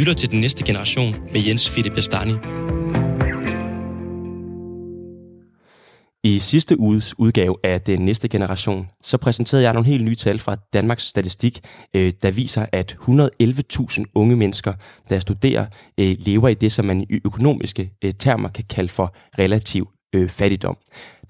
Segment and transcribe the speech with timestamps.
[0.00, 2.32] lytter til Den Næste Generation med Jens Philip Bestani.
[6.24, 10.38] I sidste uges udgave af Den Næste Generation, så præsenterede jeg nogle helt nye tal
[10.38, 11.60] fra Danmarks Statistik,
[11.94, 14.72] øh, der viser, at 111.000 unge mennesker,
[15.10, 15.66] der studerer,
[16.00, 19.88] øh, lever i det, som man i økonomiske øh, termer kan kalde for relativ
[20.28, 20.76] fattigdom.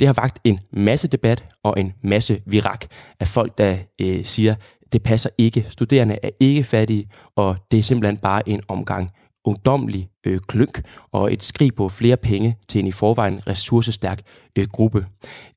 [0.00, 2.86] Det har vagt en masse debat og en masse virak
[3.20, 3.76] af folk, der
[4.22, 4.54] siger,
[4.92, 5.66] det passer ikke.
[5.68, 9.10] Studerende er ikke fattige, og det er simpelthen bare en omgang
[9.44, 14.20] ungdomlig øh, klønk og et skrig på flere penge til en i forvejen ressourcestærk
[14.58, 15.06] øh, gruppe.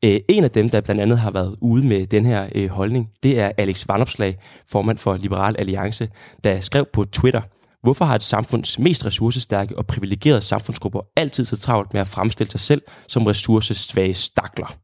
[0.05, 3.09] Øh, en af dem, der blandt andet har været ude med den her øh, holdning,
[3.23, 4.37] det er Alex Vanopslag,
[4.71, 6.09] formand for Liberal Alliance,
[6.43, 7.41] der skrev på Twitter,
[7.83, 12.51] Hvorfor har et samfunds mest ressourcestærke og privilegerede samfundsgrupper altid så travlt med at fremstille
[12.51, 14.75] sig selv som ressourcesvage stakler?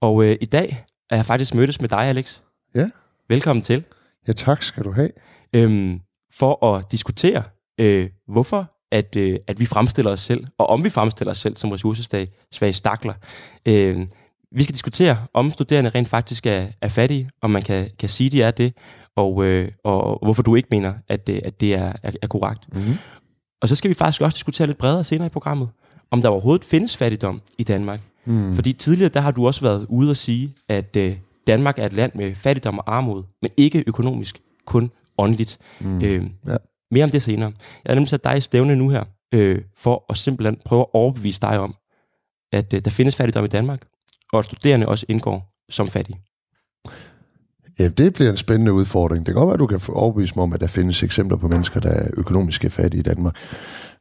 [0.00, 2.40] Og øh, i dag er jeg faktisk mødtes med dig, Alex.
[2.74, 2.88] Ja.
[3.28, 3.84] Velkommen til.
[4.28, 5.10] Ja, tak skal du have.
[5.52, 6.00] Øhm,
[6.32, 7.42] for at diskutere,
[7.80, 11.56] øh, hvorfor at, øh, at vi fremstiller os selv, og om vi fremstiller os selv
[11.56, 13.14] som ressourcesvage stakler.
[13.68, 14.06] Øh,
[14.52, 18.30] vi skal diskutere, om studerende rent faktisk er, er fattige, om man kan, kan sige,
[18.30, 18.72] de er det,
[19.16, 22.74] og, øh, og hvorfor du ikke mener, at, det, at det er, er, er korrekt.
[22.74, 22.94] Mm-hmm.
[23.62, 25.68] Og så skal vi faktisk også diskutere lidt bredere senere i programmet,
[26.10, 28.00] om der overhovedet findes fattigdom i Danmark.
[28.24, 28.54] Mm.
[28.54, 31.16] Fordi tidligere, der har du også været ude at sige, at øh,
[31.46, 35.58] Danmark er et land med fattigdom og armod, men ikke økonomisk, kun åndeligt.
[35.80, 36.02] Mm.
[36.02, 36.56] Øh, ja.
[36.90, 37.52] Mere om det senere.
[37.84, 40.86] Jeg har nemlig sat dig i stævne nu her, øh, for at simpelthen prøve at
[40.92, 41.74] overbevise dig om,
[42.52, 43.86] at øh, der findes fattigdom i Danmark,
[44.32, 46.20] og at studerende også indgår som fattige.
[47.78, 49.26] Ja, det bliver en spændende udfordring.
[49.26, 51.48] Det kan godt være, at du kan overbevise mig om, at der findes eksempler på
[51.48, 53.36] mennesker, der er økonomisk fattige i Danmark.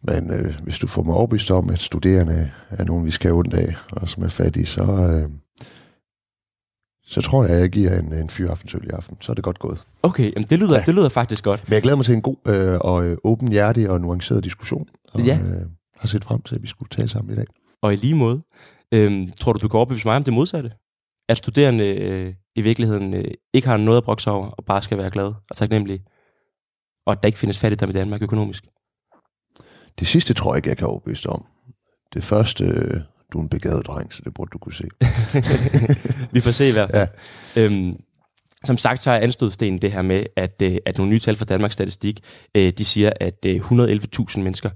[0.03, 3.53] Men øh, hvis du får mig overbevist om, at studerende er nogen, vi skal ondt
[3.53, 5.29] af, og som er fattige, så, øh,
[7.05, 9.17] så tror jeg, at jeg giver en, en fyraften i aften.
[9.21, 9.83] Så er det godt gået.
[10.03, 10.83] Okay, jamen det, lyder, ja.
[10.85, 11.63] det lyder faktisk godt.
[11.67, 14.87] Men jeg glæder mig til en god øh, og øh, åben hjertig og nuanceret diskussion.
[15.13, 15.39] Og ja.
[15.45, 15.65] øh,
[15.97, 17.45] har set frem til, at vi skulle tale sammen i dag.
[17.81, 18.41] Og i lige måde,
[18.91, 20.71] øh, tror du, du kan overbevise mig om det modsatte?
[21.29, 24.97] At studerende øh, i virkeligheden øh, ikke har noget at brokse over, og bare skal
[24.97, 26.03] være glade og taknemmelige?
[27.05, 28.65] Og at der ikke findes fattigdom i Danmark økonomisk?
[29.99, 31.45] Det sidste tror jeg ikke, jeg kan overbevise om.
[32.13, 33.01] Det første, øh,
[33.33, 34.87] du er en begavet dreng, så det burde du kunne se.
[36.33, 37.07] vi får se i hvert fald.
[37.55, 37.61] Ja.
[37.61, 37.97] Øhm,
[38.65, 41.45] som sagt, så er anstødstenen det her med, at, øh, at nogle nye tal fra
[41.45, 42.19] Danmarks Statistik,
[42.55, 44.69] øh, de siger, at 111.000 mennesker,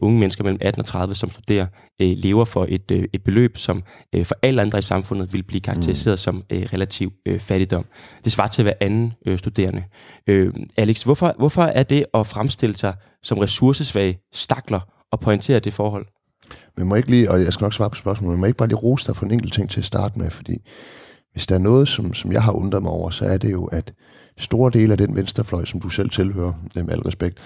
[0.00, 1.66] unge mennesker mellem 18 og 30, som studerer,
[2.00, 3.82] lever for et, et beløb, som
[4.24, 6.16] for alle andre i samfundet vil blive karakteriseret mm.
[6.16, 7.84] som relativ fattigdom.
[8.24, 9.84] Det svarer til hver anden studerende.
[10.76, 14.80] Alex, hvorfor, hvorfor er det at fremstille sig som ressourcesvage stakler
[15.12, 16.06] og pointere det forhold?
[16.78, 18.68] Men må ikke lige, og jeg skal nok svare på spørgsmålet, men må ikke bare
[18.68, 20.58] lige rose dig for en enkelt ting til at starte med, fordi
[21.32, 23.64] hvis der er noget, som, som jeg har undret mig over, så er det jo,
[23.64, 23.92] at
[24.38, 27.38] store dele af den venstrefløj, som du selv tilhører, med al respekt,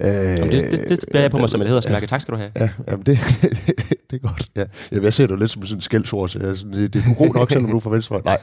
[0.00, 2.02] Øh, jamen det, det, det bærer jeg på mig som et hedersmærke.
[2.02, 2.50] Ja, tak skal du have.
[2.56, 3.18] Ja, jamen det,
[4.10, 4.50] det er godt.
[4.56, 4.64] Ja.
[5.02, 7.34] Jeg ser dig lidt som sådan en skældsord, så jeg, sådan, det, det er god
[7.34, 8.20] nok, selvom du er fra venstrefløj.
[8.32, 8.38] Nej,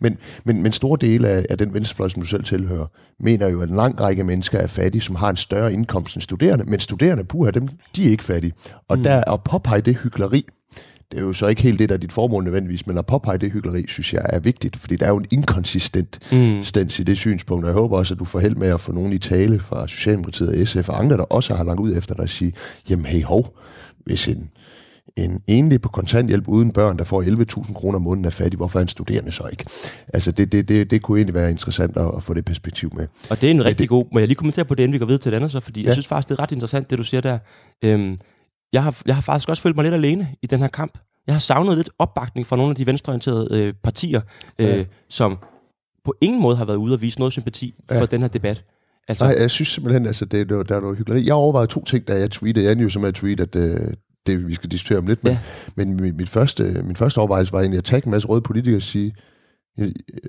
[0.00, 2.86] men, men, men store dele af, af den venstrefløj, som du selv tilhører,
[3.20, 6.22] mener jo, at en lang række mennesker er fattige, som har en større indkomst end
[6.22, 8.52] studerende, men studerende, puha, dem, de er ikke fattige.
[8.88, 9.02] Og mm.
[9.02, 10.44] der at påpege det hyggeleri,
[11.10, 13.38] det er jo så ikke helt det, der er dit formål nødvendigvis, men at påpege
[13.38, 16.60] det hyggeleri, synes jeg er vigtigt, fordi der er jo en inkonsistent mm.
[16.98, 19.12] i det synspunkt, og jeg håber også, at du får held med at få nogen
[19.12, 22.22] i tale fra Socialdemokratiet og SF og andre, der også har langt ud efter dig
[22.22, 22.52] at sige,
[22.90, 23.58] jamen hey hov,
[24.04, 24.50] hvis en,
[25.16, 28.78] en enlig på kontanthjælp uden børn, der får 11.000 kroner om måneden er fattig, hvorfor
[28.78, 29.64] er en studerende så ikke?
[30.14, 33.06] Altså det, det, det, det kunne egentlig være interessant at, at få det perspektiv med.
[33.30, 34.98] Og det er en rigtig det, god, må jeg lige kommentere på det, inden vi
[34.98, 35.86] går videre til det andet så, fordi ja.
[35.86, 37.38] jeg synes faktisk, det er ret interessant, det du siger der.
[37.84, 38.18] Øhm,
[38.72, 40.98] jeg har, jeg har faktisk også følt mig lidt alene i den her kamp.
[41.26, 44.20] Jeg har savnet lidt opbakning fra nogle af de venstreorienterede øh, partier,
[44.58, 44.84] øh, ja.
[45.08, 45.38] som
[46.04, 48.00] på ingen måde har været ude og vise noget sympati ja.
[48.00, 48.64] for den her debat.
[49.08, 51.26] Altså, Nej, jeg synes simpelthen, altså, det, det, der er noget hyggeligt.
[51.26, 52.66] Jeg overvejede to ting, da jeg tweetede.
[52.66, 53.92] Jeg jo som at tweet, at øh,
[54.26, 55.24] det vi skal diskutere om lidt.
[55.24, 55.38] Men, ja.
[55.74, 58.78] men min, mit første, min første overvejelse var egentlig at tage en masse røde politikere
[58.78, 59.14] og sige,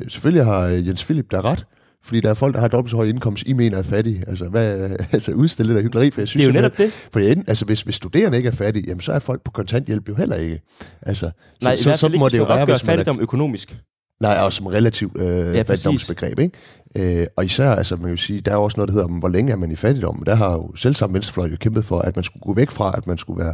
[0.07, 1.65] selvfølgelig har Jens Philip der ret,
[2.03, 4.23] fordi der er folk, der har dobbelt så høj indkomst, I mener er fattige.
[4.27, 6.41] Altså, hvad, altså udstille der hyggeleri, for jeg synes...
[6.45, 6.91] Det er jo netop det.
[7.13, 10.09] For jeg, altså, hvis, hvis studerende ikke er fattige, jamen, så er folk på kontanthjælp
[10.09, 10.61] jo heller ikke.
[11.01, 11.31] Altså,
[11.61, 13.77] Nej, så, i hvert fald så, må det jo være, hvis fattigdom er, økonomisk.
[14.21, 17.21] Nej, og som relativt øh, ja, fattigdomsbegreb, ikke?
[17.21, 19.51] Øh, og især, altså man kan sige, der er også noget, der hedder, hvor længe
[19.51, 20.23] er man i fattigdom?
[20.25, 22.93] Der har jo selv sammen venstrefløj jo kæmpet for, at man skulle gå væk fra,
[22.97, 23.53] at man skulle være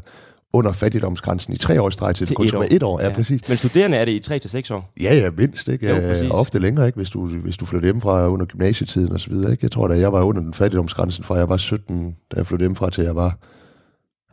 [0.55, 2.99] under fattigdomsgrænsen i tre år streg til, til kun et, et år.
[2.99, 3.49] Ja, ja, præcis.
[3.49, 4.91] Men studerende er det i tre til seks år?
[5.01, 5.67] Ja, ja, mindst.
[5.67, 5.89] Ikke?
[5.89, 6.29] Jo, præcis.
[6.31, 6.95] Ofte længere, ikke?
[6.95, 9.51] Hvis, du, hvis du flytter hjemmefra under gymnasietiden og så videre.
[9.51, 9.63] Ikke?
[9.63, 12.63] Jeg tror da, jeg var under den fattigdomsgrænsen fra jeg var 17, da jeg flyttede
[12.63, 13.37] hjemmefra til jeg var...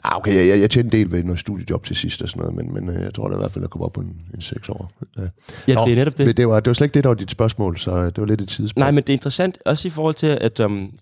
[0.04, 2.56] Ah, okay, jeg, jeg tjente en del ved noget studiejob til sidst og sådan noget,
[2.56, 4.16] men, men øh, jeg tror da i hvert fald, at jeg kom op på en,
[4.34, 4.90] en seks år.
[5.16, 5.22] Ja,
[5.69, 6.36] ja Nå, det er netop det.
[6.36, 8.40] Det var, det var slet ikke det, der var dit spørgsmål, så det var lidt
[8.40, 8.82] et tidsspørgsmål.
[8.82, 10.92] Nej, men det er interessant også i forhold til, at um,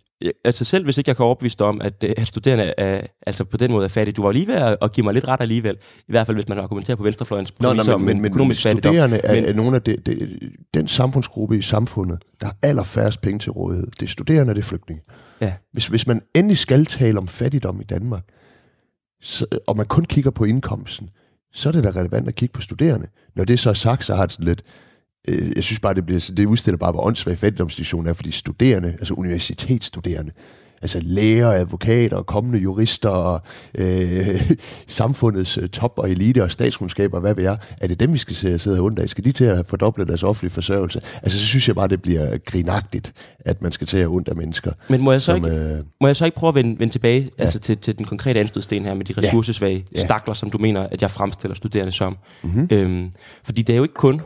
[0.44, 3.56] altså selv hvis ikke jeg kan overbevise om, at, øh, at studerende er, altså på
[3.56, 4.12] den måde er fattige.
[4.12, 5.76] Du var lige ved at, at give mig lidt ret alligevel.
[5.98, 9.34] I hvert fald, hvis man argumenterer på venstrefløjens Nå, nej, men, men, men studerende er,
[9.34, 10.38] Men- er nogle af det, det,
[10.74, 13.86] den samfundsgruppe i samfundet, der har allerfærrest penge til rådighed.
[14.00, 15.02] Det er studerende, det er flygtninge.
[15.40, 15.52] Ja.
[15.72, 18.22] Hvis, hvis man endelig skal tale om fattigdom i Danmark,
[19.22, 21.08] så, og man kun kigger på indkomsten,
[21.52, 23.06] så er det da relevant at kigge på studerende.
[23.36, 24.62] Når det så er sagt, så har det sådan lidt,
[25.28, 28.88] øh, jeg synes bare, det, bliver, det udstiller bare, hvor åndssvag fattigdomssituationen er, fordi studerende,
[28.88, 30.32] altså universitetsstuderende,
[30.82, 33.40] altså læger, advokater, kommende jurister og
[33.74, 34.52] øh,
[34.86, 38.36] samfundets øh, top og elite og statskundskaber, hvad ved jeg, er det dem, vi skal
[38.36, 39.08] sidde sidde og ondt af?
[39.08, 41.00] Skal de til at fordoble deres offentlige forsørgelse?
[41.22, 44.36] Altså, så synes jeg bare, det bliver grinagtigt, at man skal til at ondt af
[44.36, 44.72] mennesker.
[44.88, 46.94] Men må jeg så, Som, ikke, øh, må jeg så ikke prøve at vende, vende
[46.94, 47.44] tilbage ja.
[47.44, 50.04] altså til, til den konkrete anstødsten her med de ressourcesvage ja.
[50.04, 52.16] Stakler, som du mener, at jeg fremstiller studerende som?
[52.42, 52.68] Mhm.
[52.70, 53.10] Øhm,
[53.44, 54.20] fordi det er jo ikke kun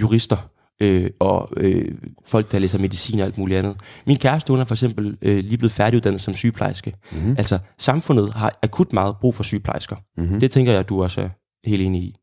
[0.00, 0.36] jurister
[0.80, 3.76] øh, og øh, folk, der læser medicin og alt muligt andet.
[4.06, 6.94] Min kæreste, hun er for eksempel øh, lige blevet færdiguddannet som sygeplejerske.
[7.12, 7.34] Mm-hmm.
[7.38, 9.96] Altså, samfundet har akut meget brug for sygeplejersker.
[10.16, 10.40] Mm-hmm.
[10.40, 11.28] Det tænker jeg, at du også er
[11.64, 12.16] helt enig i.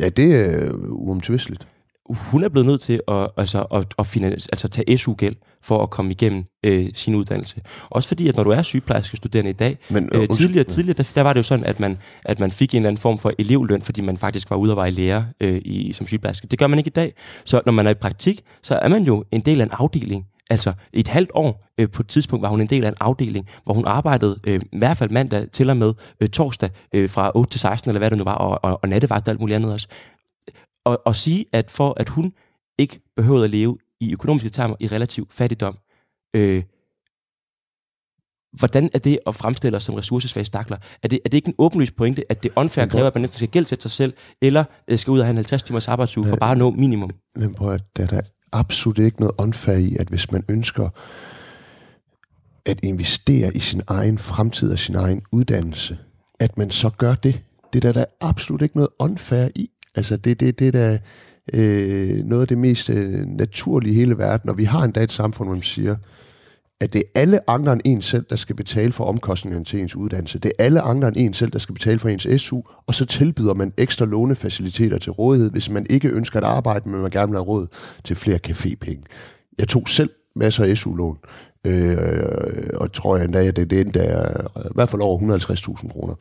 [0.00, 1.66] ja, det er uomtvisteligt.
[2.10, 5.90] Hun er blevet nødt til at, altså, at, at finans, altså tage SU-gæld for at
[5.90, 7.60] komme igennem øh, sin uddannelse.
[7.90, 10.96] Også fordi, at når du er sygeplejerske studerende i dag, Men, øh, undskyld- tidligere, tidligere
[10.96, 13.18] der, der var det jo sådan, at man, at man fik en eller anden form
[13.18, 16.46] for elevløn, fordi man faktisk var ude at være lærer øh, i, som sygeplejerske.
[16.46, 17.12] Det gør man ikke i dag.
[17.44, 20.26] Så når man er i praktik, så er man jo en del af en afdeling.
[20.50, 23.46] Altså et halvt år øh, på et tidspunkt var hun en del af en afdeling,
[23.64, 27.30] hvor hun arbejdede øh, i hvert fald mandag til og med øh, torsdag øh, fra
[27.34, 29.56] 8 til 16, eller hvad det nu var, og, og, og nattevagt og alt muligt
[29.56, 29.88] andet også
[30.84, 32.32] og, og sige, at for at hun
[32.78, 35.78] ikke behøvede at leve i økonomiske termer i relativ fattigdom,
[36.36, 36.62] øh,
[38.58, 40.76] hvordan er det at fremstille os som ressourcesvage stakler?
[41.02, 43.24] Er det, er det ikke en åbenlys pointe, at det unfair hvor- kræver, at man
[43.24, 46.26] enten skal gældsætte sig selv, eller øh, skal ud og have en 50 timers arbejdsuge
[46.26, 47.10] for bare at nå minimum?
[47.36, 48.20] Men prøv at, der er der
[48.52, 50.88] absolut ikke noget unfair i, at hvis man ønsker
[52.66, 55.98] at investere i sin egen fremtid og sin egen uddannelse,
[56.40, 57.42] at man så gør det.
[57.72, 59.70] Det er der, der er absolut ikke noget unfair i.
[59.94, 60.98] Altså det, det, det er da
[61.52, 65.12] øh, noget af det mest øh, naturlige i hele verden, og vi har endda et
[65.12, 65.96] samfund, hvor man siger,
[66.80, 69.96] at det er alle andre end en selv, der skal betale for omkostningerne til ens
[69.96, 70.38] uddannelse.
[70.38, 73.06] Det er alle andre end en selv, der skal betale for ens SU, og så
[73.06, 77.28] tilbyder man ekstra lånefaciliteter til rådighed, hvis man ikke ønsker at arbejde, men man gerne
[77.28, 77.66] vil have råd
[78.04, 79.04] til flere cafépenge.
[79.58, 81.18] Jeg tog selv masser af SU-lån,
[81.64, 85.92] øh, og tror jeg endda, at det, det endte af, i hvert fald over 150.000
[85.92, 86.14] kroner.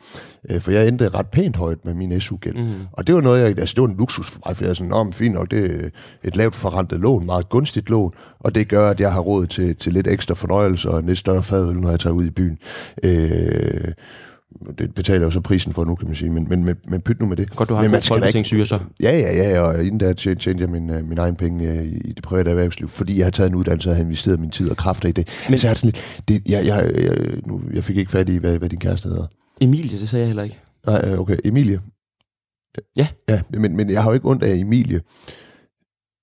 [0.50, 2.56] Øh, for jeg endte ret pænt højt med min SU-gæld.
[2.56, 2.74] Mm.
[2.92, 4.74] Og det var noget, jeg, altså det var en luksus for mig, for jeg er
[4.74, 5.90] sådan, Nå, men fint nok, det er
[6.24, 9.75] et lavt forrentet lån, meget gunstigt lån, og det gør, at jeg har råd til,
[9.75, 12.57] til lidt ekstra fornøjelse og en lidt større fadøl, når jeg tager ud i byen.
[13.04, 13.94] Øh,
[14.77, 17.19] det betaler jo så prisen for nu, kan man sige, men, men, men, men pyt
[17.19, 17.56] nu med det.
[17.56, 18.80] Godt, du har men en god folketingssyge så.
[19.01, 22.13] Ja, ja, ja, og inden da tjente, jeg min, øh, min egen penge øh, i
[22.13, 24.77] det private erhvervsliv, fordi jeg har taget en uddannelse og har investeret min tid og
[24.77, 25.45] kræfter i det.
[25.50, 28.36] Men- så det sådan lidt, det, jeg, jeg, jeg, nu, jeg fik ikke fat i,
[28.38, 29.25] hvad, hvad din kæreste hedder.
[29.62, 30.60] Emilie, det sagde jeg heller ikke.
[30.86, 31.80] Nej, øh, okay, Emilie.
[32.95, 33.07] Ja.
[33.30, 35.01] Ja, men, men jeg har jo ikke ondt af Emilie,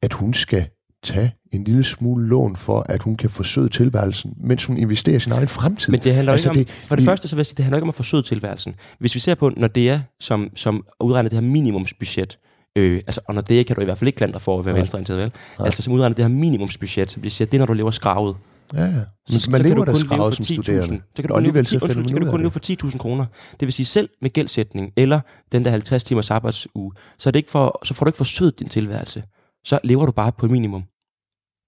[0.02, 0.66] at hun skal
[1.02, 5.20] tage en lille smule lån for, at hun kan forsøge tilværelsen, mens hun investerer i
[5.20, 5.90] sin egen fremtid.
[5.90, 7.56] Men det handler Altså, ikke om, det- for det vi- første så vil jeg sige,
[7.56, 8.74] det handler ikke om at forsøge tilværelsen.
[8.98, 12.38] Hvis vi ser på, når det er, som, som udregner det her minimumsbudget,
[12.76, 14.64] øh, altså, og når det er, kan du i hvert fald ikke klandre for at
[14.66, 15.32] være venstreorienteret, vel?
[15.58, 18.36] Altså, som udregner det her minimumsbudget, som bliver siger, det er, når du lever skravet.
[18.74, 18.86] ja, ja.
[19.30, 20.62] Men Så- man så kan lever da skravet som 10.000.
[20.64, 21.00] studerende.
[21.16, 22.50] Så kan du kun leve for, så 10, finder undskyld, så kan du kun leve
[22.50, 23.26] for 10.000 kroner.
[23.60, 25.20] Det vil sige, selv med gældsætning, eller
[25.52, 28.58] den der 50 timers arbejdsuge, så, er det ikke for, så får du ikke forsøget
[28.60, 29.22] din tilværelse.
[29.64, 30.82] Så lever du bare på et minimum.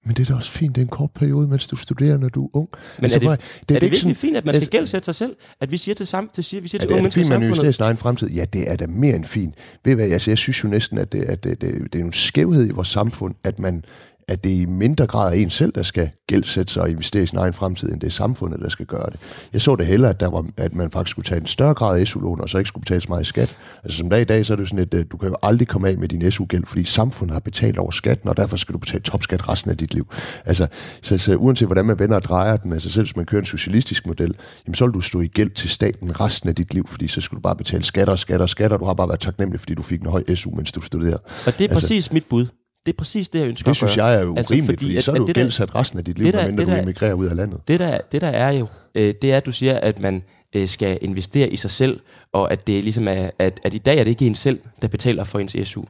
[0.06, 2.28] Men det er da også fint, det er en kort periode, mens du studerer, når
[2.28, 2.68] du er ung.
[2.98, 4.70] Men er det, prøv at- er det, ikke virkelig sådan- fint, at man skal Altså-
[4.70, 5.36] gældsætte sig selv?
[5.60, 7.16] At vi siger til, sam, til, siger, vi siger Er til det, unge er det
[7.16, 8.30] mennesker i fint, man investerer i samfundet, sin egen fremtid?
[8.30, 9.54] Ja, det er da mere end fint.
[9.84, 12.12] Ved hvad, altså, jeg synes jo næsten, at, det, at det, det, det er en
[12.12, 13.84] skævhed i vores samfund, at man
[14.32, 17.26] at det i mindre grad er en selv, der skal gældsætte sig og investere i
[17.26, 19.20] sin egen fremtid, end det er samfundet, der skal gøre det.
[19.52, 22.00] Jeg så det hellere, at, der var, at man faktisk skulle tage en større grad
[22.00, 23.58] af SU-lån, og så ikke skulle betale så meget i skat.
[23.84, 25.68] Altså som dag i dag, så er det sådan, at øh, du kan jo aldrig
[25.68, 28.78] komme af med din SU-gæld, fordi samfundet har betalt over skatten, og derfor skal du
[28.78, 30.06] betale topskat resten af dit liv.
[30.44, 30.66] Altså,
[31.02, 33.46] så, så uanset hvordan man vender og drejer den, altså selv hvis man kører en
[33.46, 34.34] socialistisk model,
[34.66, 37.20] jamen så vil du stå i gæld til staten resten af dit liv, fordi så
[37.20, 39.60] skal du bare betale skatter og skatter og skatter, og du har bare været taknemmelig,
[39.60, 41.18] fordi du fik en høj SU, mens du studerede.
[41.46, 42.46] og det er præcis mit bud.
[42.86, 45.04] Det er præcis det, jeg ønsker Det synes jeg er urimeligt, altså, fordi, fordi at-
[45.04, 47.36] så er du det gældsat resten af dit liv, der- medmindre du emigrerer ud af
[47.36, 47.60] landet.
[47.68, 50.22] Det der, det der er jo, øh, det er, at du siger, at man
[50.56, 52.00] øh, skal investere i sig selv,
[52.32, 54.88] og at det ligesom er, at, at i dag er det ikke en selv, der
[54.88, 55.82] betaler for ens SU.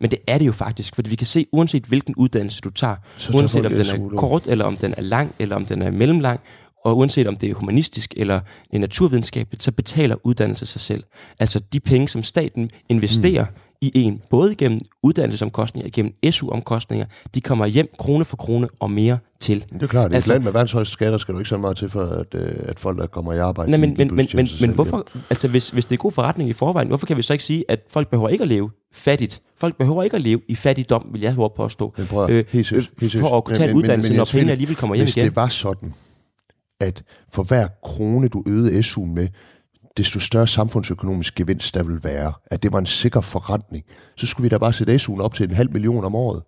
[0.00, 2.96] Men det er det jo faktisk, fordi vi kan se, uanset hvilken uddannelse du tager,
[3.16, 5.90] Så uanset om den er kort, eller om den er lang, eller om den er
[5.90, 6.40] mellemlang,
[6.84, 8.40] og uanset om det er humanistisk eller
[8.72, 11.04] naturvidenskabeligt, så betaler uddannelse sig selv.
[11.38, 13.46] Altså de penge, som staten investerer
[13.82, 17.06] i en, både igennem uddannelsesomkostninger, igennem SU-omkostninger.
[17.34, 19.64] De kommer hjem krone for krone og mere til.
[19.72, 21.58] Det er klart, i altså, et land med verdens højeste skatter skal du ikke så
[21.58, 23.70] meget til, for at, øh, at folk, der kommer i arbejde...
[23.70, 26.52] Nej, men, men, men, men, men hvorfor, altså hvis, hvis det er god forretning i
[26.52, 29.42] forvejen, hvorfor kan vi så ikke sige, at folk behøver ikke at leve fattigt?
[29.56, 32.70] Folk behøver ikke at leve i fattigdom, vil jeg håbe påstå, men prøv, øh, helt
[32.70, 35.16] helt for at kunne tage en uddannelse, men, men, når pengene alligevel kommer hjem hvis
[35.16, 35.22] igen.
[35.24, 35.94] Hvis det var sådan,
[36.80, 39.28] at for hver krone, du øgede SU'en med,
[39.96, 43.84] desto større samfundsøkonomisk gevinst der vil være, at det var en sikker forretning,
[44.16, 46.42] så skulle vi da bare sætte SU'en op til en halv million om året.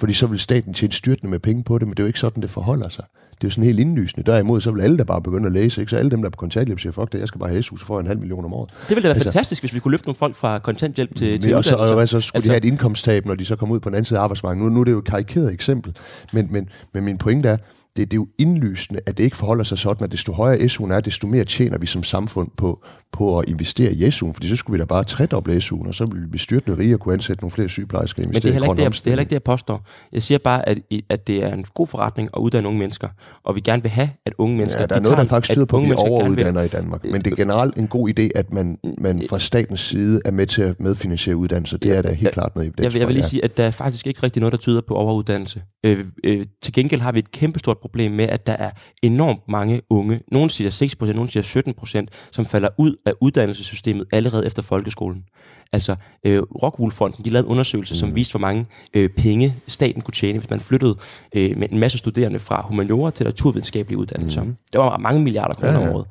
[0.00, 2.18] Fordi så vil staten tjene styrtende med penge på det, men det er jo ikke
[2.18, 3.04] sådan, det forholder sig.
[3.30, 4.32] Det er jo sådan helt indlysende.
[4.32, 5.90] Derimod så vil alle der bare begynde at læse, ikke?
[5.90, 7.76] så alle dem, der er på kontanthjælp, siger, fuck det, jeg skal bare have SU,
[7.76, 8.70] så får jeg en halv million om året.
[8.70, 11.40] Det ville da være altså, fantastisk, hvis vi kunne løfte nogle folk fra kontanthjælp til,
[11.40, 13.74] til også, og, og så skulle altså, de have et indkomsttab, når de så kommer
[13.74, 14.64] ud på den anden side af arbejdsmarkedet.
[14.64, 15.96] Nu, nu er det jo et karikeret eksempel,
[16.32, 17.56] men, men, men min pointe er,
[17.98, 20.92] det, det er jo indlysende, at det ikke forholder sig sådan, at desto højere SU'en
[20.92, 24.56] er, desto mere tjener vi som samfund på, på at investere i SU'en, fordi så
[24.56, 27.42] skulle vi da bare tredoble SU'en, og så ville vi styrte rige og kunne ansætte
[27.42, 28.22] nogle flere sygeplejersker.
[28.22, 29.86] Men det er, heller ikke det, jeg, det er heller ikke det, jeg påstår.
[30.12, 30.78] Jeg siger bare, at,
[31.08, 33.08] at det er en god forretning at uddanne unge mennesker,
[33.44, 34.80] og vi gerne vil have, at unge mennesker...
[34.80, 37.04] Ja, der er noget, der faktisk tyder på, at vi overuddanner i Danmark.
[37.04, 40.46] Men det er generelt en god idé, at man, man fra statens side er med
[40.46, 41.78] til at medfinansiere uddannelse.
[41.78, 43.70] Det er da helt jeg, klart noget jeg, jeg vil lige sige, at der er
[43.70, 45.62] faktisk ikke rigtig noget, der tyder på overuddannelse.
[45.84, 48.70] Øh, øh, til gengæld har vi et kæmpestort problem med, at der er
[49.02, 53.12] enormt mange unge, nogle siger 6 procent, nogle siger 17 procent, som falder ud af
[53.20, 55.24] uddannelsessystemet allerede efter folkeskolen.
[55.72, 57.98] Altså, øh, Rockwool-fonden, de lavede en undersøgelse, mm.
[57.98, 60.96] som viste, hvor mange øh, penge staten kunne tjene, hvis man flyttede
[61.34, 64.42] øh, med en masse studerende fra humaniora til naturvidenskabelige uddannelser.
[64.42, 64.56] Mm.
[64.72, 65.88] Det var mange milliarder kroner ja, ja.
[65.88, 66.06] om året.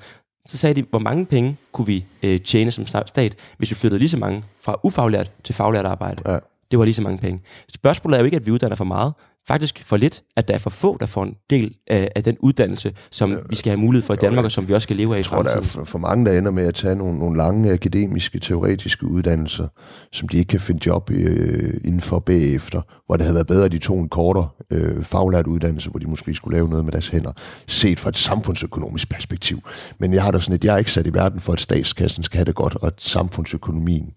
[0.48, 4.00] Så sagde de, hvor mange penge kunne vi øh, tjene som stat, hvis vi flyttede
[4.00, 6.32] lige så mange fra ufaglært til faglært arbejde.
[6.32, 6.40] Ja.
[6.72, 7.42] Det var lige så mange penge.
[7.74, 9.14] Spørgsmålet er jo ikke, at vi uddanner for meget
[9.48, 12.38] faktisk for lidt, at der er for få, der får en del af, af den
[12.40, 14.96] uddannelse, som ja, vi skal have mulighed for i Danmark, og som vi også skal
[14.96, 15.46] leve af i fremtiden.
[15.46, 17.72] Jeg tror, der er for, for mange, der ender med at tage nogle, nogle lange
[17.72, 19.68] akademiske, teoretiske uddannelser,
[20.12, 23.66] som de ikke kan finde job øh, inden for bagefter, hvor det havde været bedre,
[23.66, 26.92] at de tog en kortere øh, faglært uddannelse, hvor de måske skulle lave noget med
[26.92, 27.32] deres hænder,
[27.68, 29.60] set fra et samfundsøkonomisk perspektiv.
[30.00, 32.24] Men jeg har da sådan et, jeg er ikke sat i verden for, at statskassen
[32.24, 34.14] skal have det godt, og at samfundsøkonomien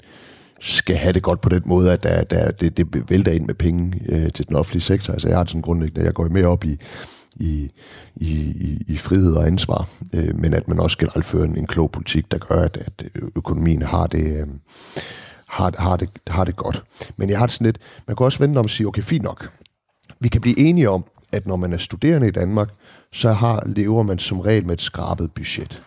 [0.61, 3.55] skal have det godt på den måde, at der, der, det, det vælter ind med
[3.55, 5.13] penge øh, til den offentlige sektor.
[5.13, 6.77] Altså jeg har sådan grundlæggende, jeg går mere op i,
[7.37, 7.71] i,
[8.17, 11.91] i, i frihed og ansvar, øh, men at man også skal fører en, en klog
[11.91, 13.05] politik, der gør, at, at
[13.37, 14.47] økonomien har det, øh,
[15.49, 16.85] har, har, det, har det godt.
[17.17, 19.23] Men jeg har det sådan lidt, man kan også vente om at sige, okay, fint
[19.23, 19.53] nok,
[20.21, 22.69] vi kan blive enige om, at når man er studerende i Danmark,
[23.13, 25.83] så har, lever man som regel med et skrabet budget.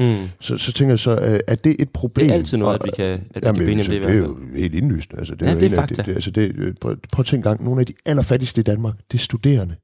[0.00, 0.28] Mm.
[0.40, 2.26] Så, så tænker jeg så, øh, er det et problem?
[2.26, 4.16] Det er altid noget, og, at vi kan, at jamen, vi kan det, det er
[4.16, 5.18] jo helt indlysende.
[5.18, 5.94] Altså, det er ja, jo det er fakta.
[5.94, 8.64] Det, det, altså, det, øh, prøv, prøv at tænke gang, nogle af de allerfattigste i
[8.64, 9.74] Danmark, det er studerende.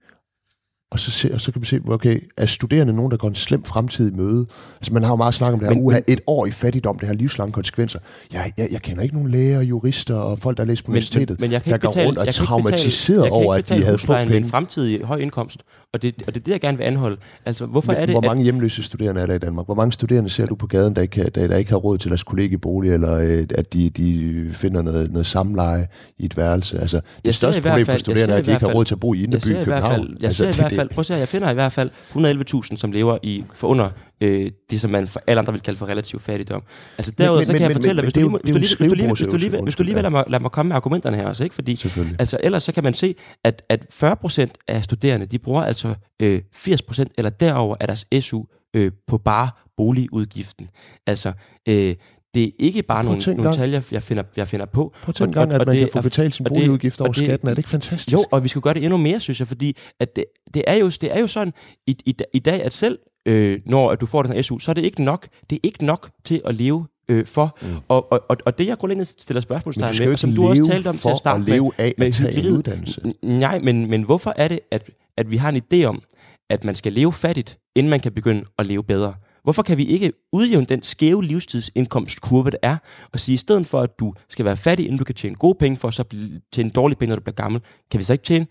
[0.90, 3.34] Og så, se, og så kan vi se, okay, er studerende nogen, der går en
[3.34, 4.46] slem fremtid i møde?
[4.76, 6.98] Altså man har jo meget snakket om det her, men, uha, et år i fattigdom,
[6.98, 7.98] det har livslange konsekvenser.
[8.32, 11.44] Jeg, jeg, jeg kender ikke nogen læger, jurister og folk, der læser på universitetet, men,
[11.44, 14.18] men jeg kan der går betale, rundt og er traumatiseret over, at de havde fået
[14.18, 14.36] penge.
[14.36, 15.62] en fremtidig høj indkomst,
[15.96, 17.16] og det, og det er det, jeg gerne vil anholde.
[17.46, 18.44] Altså, hvorfor men, er det, hvor mange at...
[18.44, 19.66] hjemløse studerende er der i Danmark?
[19.66, 22.10] Hvor mange studerende ser du på gaden, der ikke, der, der ikke har råd til
[22.10, 25.86] deres kollegebolig, eller øh, at de, de finder noget, noget samleje
[26.18, 26.78] i et værelse?
[26.78, 29.14] Altså, det største problem for studerende er, at de ikke har råd til at bo
[29.14, 30.16] i Indeby i København.
[30.20, 32.92] Jeg ser i hvert fald, prøv at se, jeg finder i hvert fald 111.000, som
[32.92, 36.20] lever i for under øh, det, som man for alle andre vil kalde for relativ
[36.20, 36.62] fattigdom.
[36.98, 39.74] Altså derudover, så kan men, jeg fortælle dig, hvis du lige hvis du lige hvis
[39.74, 41.54] du lige lade mig, lad mig komme med argumenterne her også, ikke?
[41.54, 41.86] Fordi,
[42.18, 46.42] altså ellers så kan man se, at, at 40% af studerende, de bruger altså øh,
[46.56, 48.44] 80% eller derover af deres SU
[48.76, 50.68] øh, på bare boligudgiften.
[51.06, 51.32] Altså,
[51.68, 51.94] øh,
[52.34, 54.94] det er ikke bare nogle, nogle tal, jeg, jeg, finder, jeg finder på.
[55.02, 57.48] Prøv at tænke gang, at man det, kan få betalt sin boligudgift over det, skatten.
[57.48, 58.12] Er det ikke fantastisk?
[58.12, 60.74] Jo, og vi skal gøre det endnu mere, synes jeg, fordi at det, det, er,
[60.74, 61.52] jo, det er jo sådan
[61.86, 64.70] i, i, i dag, at selv øh, når at du får den her SU, så
[64.70, 65.28] er det ikke nok.
[65.50, 67.58] Det er ikke nok til at leve øh, for.
[67.62, 67.68] Mm.
[67.88, 70.88] Og, og, og, og det, jeg grundlæggende stiller spørgsmålstegn med, og som du også talte
[70.88, 73.12] om til at starte at leve af med, med at tage en uddannelse.
[73.22, 76.02] Nej, men, men hvorfor er det, at, at vi har en idé om,
[76.50, 79.14] at man skal leve fattigt, inden man kan begynde at leve bedre?
[79.42, 82.76] Hvorfor kan vi ikke udjævne den skæve livstidsindkomstkurve, der er,
[83.12, 85.56] og sige, i stedet for, at du skal være fattig, inden du kan tjene gode
[85.58, 86.04] penge, for så
[86.52, 88.46] tjene dårlige penge, når du bliver gammel, kan vi så ikke tjene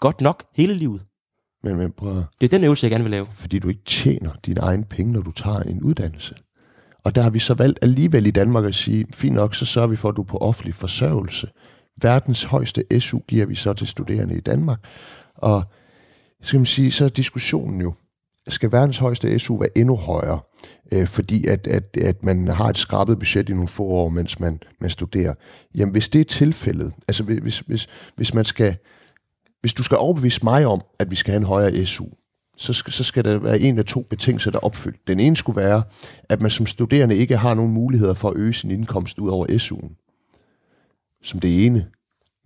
[0.00, 1.02] godt nok hele livet?
[1.64, 3.26] Men, men prøv Det er den øvelse, jeg gerne vil lave.
[3.30, 6.34] Fordi du ikke tjener dine egne penge, når du tager en uddannelse.
[7.04, 9.88] Og der har vi så valgt alligevel i Danmark at sige, fint nok, så sørger
[9.88, 11.48] vi for, at du er på offentlig forsørgelse.
[12.02, 14.84] Verdens højeste SU giver vi så til studerende i Danmark.
[15.34, 15.64] Og
[16.42, 17.94] skal man sige, så er diskussionen jo,
[18.48, 20.40] skal verdens højeste SU være endnu højere,
[20.92, 24.40] øh, fordi at, at, at man har et skrabet budget i nogle få år, mens
[24.40, 25.34] man, man studerer.
[25.74, 28.76] Jamen hvis det er tilfældet, altså hvis, hvis, hvis man skal,
[29.60, 32.04] hvis du skal overbevise mig om, at vi skal have en højere SU,
[32.56, 35.08] så skal, så skal der være en af to betingelser, der er opfyldt.
[35.08, 35.82] Den ene skulle være,
[36.28, 39.46] at man som studerende ikke har nogen muligheder for at øge sin indkomst ud over
[39.46, 39.96] SU'en.
[41.22, 41.86] som det ene.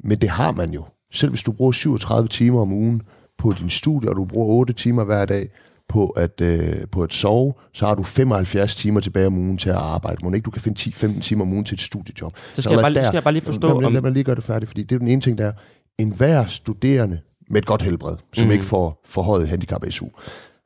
[0.05, 0.85] Men det har man jo.
[1.13, 3.03] Selv hvis du bruger 37 timer om ugen
[3.39, 5.49] på din studie, og du bruger 8 timer hver dag
[5.89, 9.71] på at, øh, på at sove, så har du 75 timer tilbage om ugen til
[9.71, 10.19] at arbejde.
[10.23, 12.33] Må ikke du kan finde 10-15 timer om ugen til et studiejob.
[12.55, 13.69] Så skal, jeg bare, der, skal jeg bare lige forstå...
[13.69, 15.47] Lad, lad, lad mig lige gøre det færdigt, fordi det er den ene ting, der
[15.47, 15.53] er,
[15.99, 17.21] en hver studerende
[17.51, 18.53] med et godt helbred, som mm.
[18.53, 20.09] ikke får forhøjet handicap SU,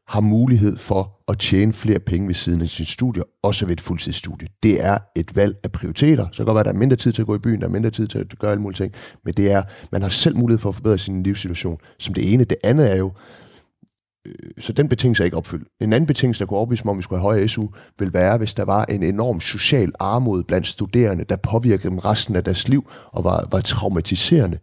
[0.09, 3.81] har mulighed for at tjene flere penge ved siden af sin studie, også ved et
[3.81, 4.49] fuldtidsstudie.
[4.63, 6.27] Det er et valg af prioriteter.
[6.33, 7.67] Så kan godt være, at der er mindre tid til at gå i byen, der
[7.67, 8.95] er mindre tid til at gøre alle mulige ting,
[9.25, 11.79] men det er, man har selv mulighed for at forbedre sin livssituation.
[11.99, 12.45] Som det ene.
[12.45, 13.13] Det andet er jo,
[14.27, 15.69] øh, så den betingelse er ikke opfyldt.
[15.81, 17.67] En anden betingelse, der kunne overbevise mig om, vi skulle have højere SU,
[17.99, 22.37] vil være, hvis der var en enorm social armod blandt studerende, der påvirkede dem resten
[22.37, 24.59] af deres liv og var, var traumatiserende.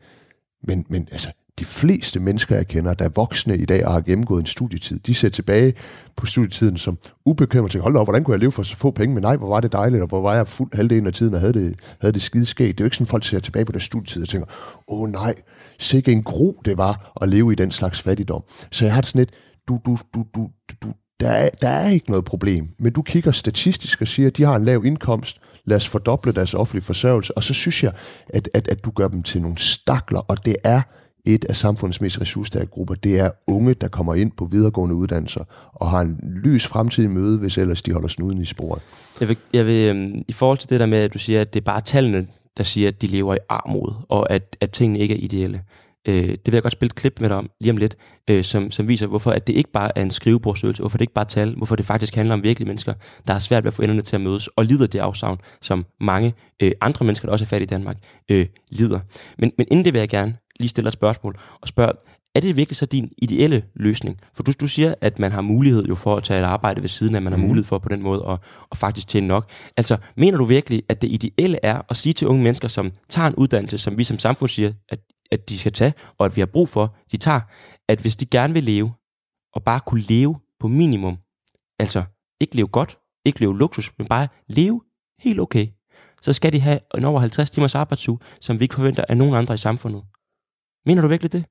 [0.67, 4.01] Men, men altså, de fleste mennesker, jeg kender, der er voksne i dag og har
[4.01, 5.74] gennemgået en studietid, de ser tilbage
[6.15, 9.13] på studietiden som ubekymret til, hold op, hvordan kunne jeg leve for så få penge,
[9.13, 11.39] men nej, hvor var det dejligt, og hvor var jeg fuld halvdelen af tiden og
[11.39, 12.77] havde det, havde det skide skægt.
[12.77, 14.48] Det er jo ikke sådan, folk ser tilbage på deres studietid og tænker,
[14.88, 15.36] åh oh, nej,
[15.79, 18.43] sikke en gro det var at leve i den slags fattigdom.
[18.72, 19.31] Så jeg har det sådan lidt,
[19.67, 20.50] du, du, du, du,
[20.84, 24.38] du, der er, der er ikke noget problem, men du kigger statistisk og siger, at
[24.38, 27.91] de har en lav indkomst, lad os fordoble deres offentlige forsørgelse, og så synes jeg,
[28.29, 30.81] at, at, at du gør dem til nogle stakler, og det er
[31.25, 35.43] et af samfundets mest ressourcestærke grupper, det er unge, der kommer ind på videregående uddannelser
[35.74, 38.81] og har en lys fremtidig møde, hvis ellers de holder snuden i sporet.
[39.19, 41.53] Jeg vil, jeg vil, øhm, I forhold til det der med, at du siger, at
[41.53, 45.00] det er bare tallene, der siger, at de lever i armod, og at, at tingene
[45.00, 45.62] ikke er ideelle.
[46.07, 47.97] Øh, det vil jeg godt spille et klip med dig om lige om lidt,
[48.29, 51.13] øh, som, som viser, hvorfor at det ikke bare er en skrivebordsøvelse, hvorfor det ikke
[51.13, 52.93] bare er tal, hvorfor det faktisk handler om virkelige mennesker,
[53.27, 55.85] der har svært ved at få enderne til at mødes, og lider det afsavn, som
[56.01, 57.97] mange øh, andre mennesker, der også er fat i Danmark,
[58.31, 59.00] øh, lider.
[59.38, 61.91] Men, men inden det vil jeg gerne lige stille et spørgsmål og spørge,
[62.35, 64.17] er det virkelig så din ideelle løsning?
[64.33, 66.89] For du, du siger, at man har mulighed jo for at tage et arbejde ved
[66.89, 67.47] siden af, man har mhm.
[67.47, 68.38] mulighed for på den måde at,
[68.71, 69.50] at faktisk tjene nok.
[69.77, 73.27] Altså, mener du virkelig, at det ideelle er at sige til unge mennesker, som tager
[73.27, 75.00] en uddannelse, som vi som samfund siger, at,
[75.32, 77.41] at de skal tage, og at vi har brug for, de tager,
[77.89, 78.94] at hvis de gerne vil leve,
[79.53, 81.17] og bare kunne leve på minimum,
[81.79, 82.03] altså
[82.39, 84.81] ikke leve godt, ikke leve luksus, men bare leve
[85.20, 85.68] helt okay,
[86.22, 89.35] så skal de have en over 50 timers arbejdsuge, som vi ikke forventer af nogen
[89.35, 90.03] andre i samfundet.
[90.85, 91.46] Mener du virkelig det?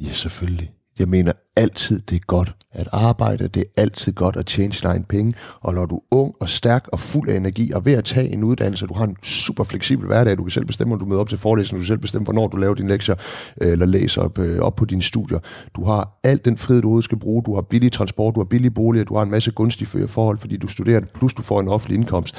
[0.00, 0.72] Ja, selvfølgelig.
[0.98, 3.48] Jeg mener altid, det er godt at arbejde.
[3.48, 5.34] Det er altid godt at tjene sin egen penge.
[5.60, 8.28] Og når du er ung og stærk og fuld af energi, og ved at tage
[8.28, 11.20] en uddannelse, du har en super fleksibel hverdag, du kan selv bestemme, om du møder
[11.20, 13.14] op til forelæsning, du kan selv bestemme, hvornår du laver dine lektier,
[13.60, 15.38] øh, eller læser op, øh, op på dine studier.
[15.76, 17.42] Du har alt den frihed, du skal bruge.
[17.46, 20.56] Du har billig transport, du har billige boliger, du har en masse gunstige forhold, fordi
[20.56, 22.34] du studerer, plus du får en offentlig indkomst.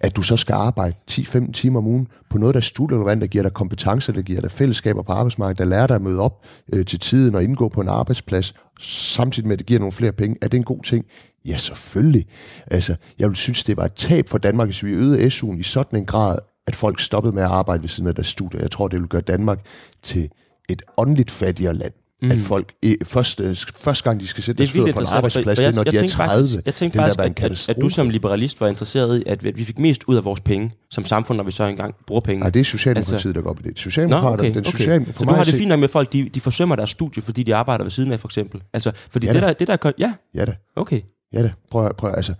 [0.00, 3.26] At du så skal arbejde 10-15 timer om ugen på noget, der er studierelevant, der
[3.26, 6.46] giver dig kompetencer, der giver dig fællesskaber på arbejdsmarkedet, der lærer dig at møde op
[6.72, 10.12] øh, til tiden og indgå på en arbejdsplads, samtidig med, at det giver nogle flere
[10.12, 10.36] penge.
[10.42, 11.04] Er det en god ting?
[11.44, 12.26] Ja, selvfølgelig.
[12.66, 15.62] Altså, jeg vil synes, det var et tab for Danmark, hvis vi øgede SU'en i
[15.62, 18.60] sådan en grad, at folk stoppede med at arbejde ved siden af deres studie.
[18.60, 19.66] Jeg tror, det vil gøre Danmark
[20.02, 20.30] til
[20.68, 22.30] et åndeligt fattigere land mm.
[22.30, 22.72] at folk
[23.04, 25.92] første, første gang, de skal sætte deres fødder på en arbejdsplads, det er, når jeg,
[25.92, 26.34] de er 30.
[26.34, 29.64] Faktisk, jeg tænkte faktisk, at, at, at du som liberalist var interesseret i, at vi
[29.64, 32.40] fik mest ud af vores penge som samfund, når vi så engang bruger penge.
[32.40, 33.78] Nej, det er Socialdemokratiet, altså, der går op i det.
[33.78, 35.12] Socialdemokrater, Nå, okay, den social, okay.
[35.12, 37.22] For så du har det fint nok med, at folk de, de forsømmer deres studie,
[37.22, 38.62] fordi de arbejder ved siden af, for eksempel?
[38.72, 39.92] Altså, fordi ja, det, der, det der...
[39.98, 40.14] Ja?
[40.34, 40.52] Ja da.
[40.76, 41.00] Okay.
[41.32, 41.52] Ja da.
[41.70, 42.34] Prøv, prøv altså,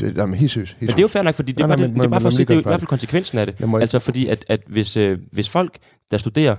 [0.00, 0.76] det, jamen, helt seriøst.
[0.80, 2.20] Men det er jo fair nok, fordi det, nej, nej, men, det, det er bare
[2.20, 3.56] for at sige, det er i hvert fald konsekvensen af det.
[3.80, 5.78] Altså fordi, at, at hvis, øh, hvis folk,
[6.10, 6.56] der studerer,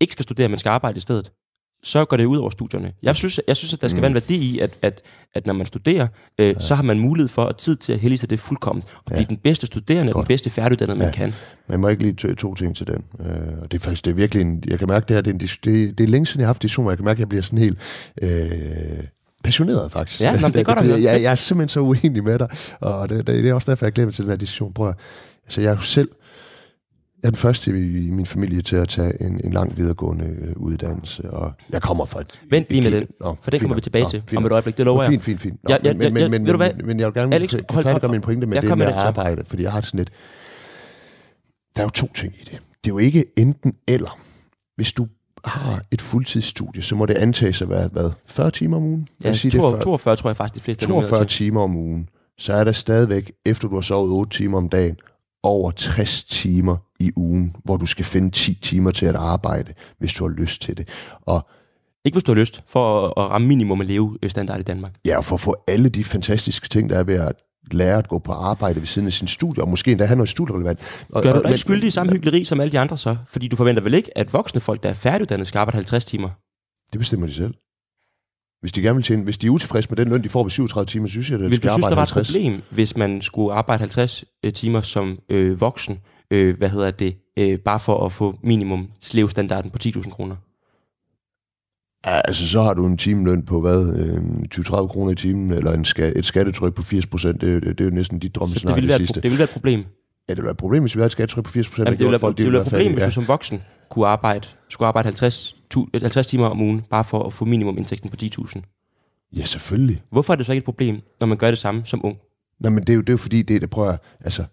[0.00, 1.32] ikke skal studere, men skal arbejde i stedet,
[1.82, 2.92] så går det ud over studierne.
[3.02, 4.02] Jeg synes, jeg synes at der skal mm.
[4.02, 5.02] være en værdi i, at, at,
[5.34, 6.08] at når man studerer,
[6.38, 6.60] øh, ja.
[6.60, 8.82] så har man mulighed for at tid til at hellige sig det fuldkommen.
[9.04, 9.16] Og ja.
[9.16, 10.24] blive den bedste studerende, Godt.
[10.24, 11.04] den bedste færdiguddannede, ja.
[11.04, 11.34] man kan.
[11.68, 13.04] Man må ikke lige to, to ting til den.
[13.20, 15.30] Øh, og det er faktisk det er virkelig en, jeg kan mærke, det, her, det,
[15.30, 17.20] er en, det, det er længe siden, jeg har haft diskussion, jeg kan mærke, at
[17.20, 17.78] jeg bliver sådan helt...
[18.22, 19.04] Øh,
[19.44, 20.20] passioneret faktisk.
[20.20, 22.48] Ja, nå, det er godt det, jeg, jeg, jeg er simpelthen så uenig med dig,
[22.80, 24.72] og det, det, det er også derfor, jeg mig til den her diskussion.
[24.72, 24.94] Prøv at,
[25.44, 26.08] altså, jeg er jo selv
[27.26, 30.52] jeg er den første i min familie til at tage en, en lang videregående øh,
[30.56, 32.40] uddannelse, og jeg kommer fra et...
[32.50, 34.38] Vent lige med den, Nå, for den kommer vi tilbage Nå, til fint.
[34.38, 35.10] om et øjeblik, det lover jeg.
[35.10, 35.64] Fint, fint, fint.
[35.64, 38.20] Nå, ja, ja, men, men, men, men, men jeg vil gerne Alex, hold, hold, min
[38.20, 40.10] pointe med det med at arbejde, fordi jeg har sådan lidt...
[41.76, 42.58] Der er jo to ting i det.
[42.84, 44.18] Det er jo ikke enten eller.
[44.76, 45.06] Hvis du
[45.44, 49.08] har et fuldtidsstudie, så må det antages at være, hvad, 40 timer om ugen?
[49.24, 52.08] Ja, sige 42, 42 tror jeg faktisk, de fleste 42 timer om ugen.
[52.38, 54.96] Så er der stadigvæk, efter du har sovet 8 timer om dagen,
[55.42, 60.14] over 60 timer i ugen, hvor du skal finde 10 timer til at arbejde, hvis
[60.14, 60.88] du har lyst til det.
[61.22, 61.48] Og
[62.04, 64.92] ikke hvis du har lyst, for at ramme minimum af levestandard i Danmark.
[65.04, 67.32] Ja, og for at få alle de fantastiske ting, der er ved at
[67.72, 70.28] lære at gå på arbejde ved siden af sin studie, og måske endda have noget
[70.28, 71.06] studierelevant.
[71.08, 73.16] Og, Gør du dig ikke skyldig i samme hyggeleri som alle de andre så?
[73.26, 76.30] Fordi du forventer vel ikke, at voksne folk, der er færdiguddannede, skal arbejde 50 timer?
[76.92, 77.54] Det bestemmer de selv.
[78.60, 80.50] Hvis de gerne vil tjene, hvis de er utilfredse med den løn, de får ved
[80.50, 82.62] 37 timer, synes jeg, at de skal arbejde Vil du synes, der var et problem,
[82.70, 85.98] hvis man skulle arbejde 50 øh, timer som øh, voksen,
[86.30, 90.36] øh, hvad hedder det, øh, bare for at få minimum slevstandarden på 10.000 kroner?
[92.06, 94.16] Ja, altså så har du en timeløn på hvad, øh,
[94.54, 97.84] 20-30 kroner i timen, eller en ska- et skattetryk på 80 procent, det, det, det,
[97.84, 99.18] er jo næsten dit drømme Så det det, være, sidste.
[99.18, 99.78] et pro- det vil være et problem.
[99.80, 99.84] Ja,
[100.32, 102.04] det ville være et problem, hvis vi havde et skattetryk på 80 procent, Jamen, det
[102.04, 104.88] ville være, folk, det ville være et problem, hvis du som voksen kunne arbejde, skulle
[104.88, 109.28] arbejde 50, tu- 50 timer om ugen, bare for at få minimum indtægten på 10.000.
[109.36, 110.02] ja, selvfølgelig.
[110.10, 112.16] Hvorfor er det så ikke et problem, når man gør det samme som ung?
[112.60, 114.44] Nej, men det er jo, det er jo fordi, det, det prøver jeg, altså,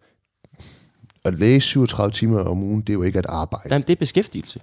[1.25, 3.67] at læse 37 timer om ugen, det er jo ikke at arbejde.
[3.71, 4.59] Jamen, det er beskæftigelse.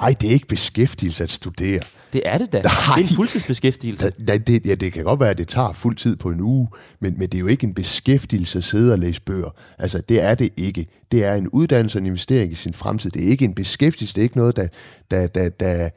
[0.00, 1.80] Nej, det er ikke beskæftigelse at studere.
[2.12, 2.62] Det er det da.
[2.62, 2.72] Nej.
[2.96, 4.12] Det er en fuldtidsbeskæftigelse.
[4.18, 6.68] Nej, det, ja, det kan godt være, at det tager fuld tid på en uge,
[7.00, 9.54] men, men det er jo ikke en beskæftigelse at sidde og læse bøger.
[9.78, 10.86] Altså, det er det ikke.
[11.12, 13.10] Det er en uddannelse og en investering i sin fremtid.
[13.10, 14.14] Det er ikke en beskæftigelse.
[14.14, 14.66] Det er ikke noget, der...
[15.10, 15.88] der, der, der,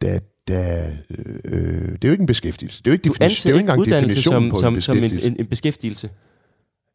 [0.00, 0.90] der der,
[1.44, 2.78] øh, det er jo ikke en beskæftigelse.
[2.78, 4.80] Det er jo ikke, defini- det er jo ikke engang definitionen som, på en som,
[4.80, 5.28] som en, beskæftigelse.
[5.28, 6.10] en, en beskæftigelse.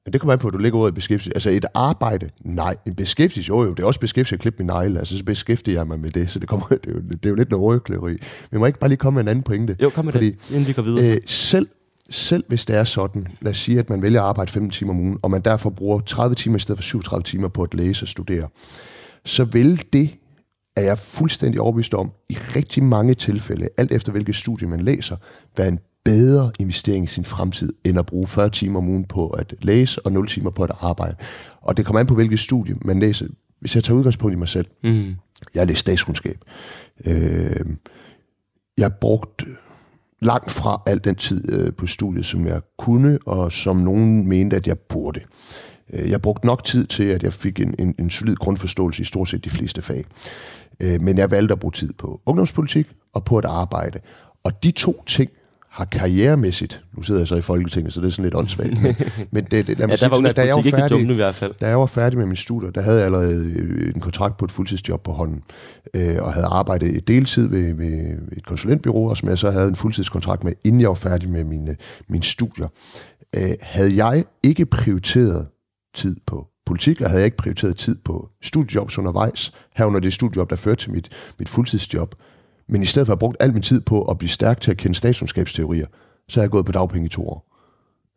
[0.06, 1.36] Men det kommer an på, at du lægger ordet beskæftigelse.
[1.36, 2.76] Altså et arbejde, nej.
[2.88, 5.00] En beskæftigelse, jo jo, det er også beskæftigelse at klippe min negle.
[5.00, 7.30] Altså så beskæftiger jeg mig med det, så det, kommer, det, er, jo, det er
[7.30, 8.18] jo lidt noget røgklæderi.
[8.52, 9.76] Men må jeg ikke bare lige komme med en anden pointe?
[9.82, 11.16] Jo, kom med Fordi, det, inden vi går videre.
[11.16, 11.68] Øh, selv,
[12.10, 14.94] selv hvis det er sådan, lad os sige, at man vælger at arbejde 15 timer
[14.94, 17.74] om ugen, og man derfor bruger 30 timer i stedet for 37 timer på at
[17.74, 18.48] læse og studere,
[19.26, 20.10] så vil det,
[20.76, 25.16] er jeg fuldstændig overbevist om, i rigtig mange tilfælde, alt efter hvilket studie man læser,
[25.58, 29.28] være en bedre investering i sin fremtid, end at bruge 40 timer om ugen på
[29.28, 31.16] at læse og 0 timer på at arbejde.
[31.62, 33.26] Og det kommer an på, hvilket studie man læser.
[33.60, 35.06] Hvis jeg tager udgangspunkt i mig selv, Mm.
[35.54, 36.38] jeg har læst statskundskab.
[37.06, 37.66] Øh,
[38.78, 39.44] jeg har brugt
[40.22, 44.56] langt fra al den tid øh, på studiet, som jeg kunne, og som nogen mente,
[44.56, 45.20] at jeg burde.
[45.94, 49.06] Øh, jeg brugte nok tid til, at jeg fik en, en, en solid grundforståelse i
[49.06, 50.06] stort set de fleste fag.
[50.80, 54.00] Øh, men jeg valgte at bruge tid på ungdomspolitik og på at arbejde.
[54.44, 55.32] Og de to ting
[55.74, 58.96] har karrieremæssigt, nu sidder jeg så i Folketinget, så det er sådan lidt åndssvagt, men,
[59.32, 61.14] men det, det, lad Ja, mig der sige var sådan, da jeg var færdig, dumme
[61.14, 61.54] i hvert fald.
[61.62, 64.46] da jeg var færdig med min studier, der havde jeg allerede øh, en kontrakt på
[64.46, 65.44] et fuldtidsjob på hånden,
[65.94, 69.68] øh, og havde arbejdet et deltid ved, ved et konsulentbyrå, og som jeg så havde
[69.68, 71.76] en fuldtidskontrakt med, inden jeg var færdig med mine,
[72.10, 72.68] mine studier.
[73.36, 75.48] Øh, havde jeg ikke prioriteret
[75.96, 80.50] tid på politik, og havde jeg ikke prioriteret tid på studiejobs undervejs, herunder det studiejob,
[80.50, 81.10] der førte til mit,
[81.40, 82.16] mit fuldtidsjob,
[82.70, 84.72] men i stedet for at have brugt al min tid på at blive stærk til
[84.72, 85.88] at kende statskundskabsteorier,
[86.30, 87.50] så er jeg gået på dagpenge i to år.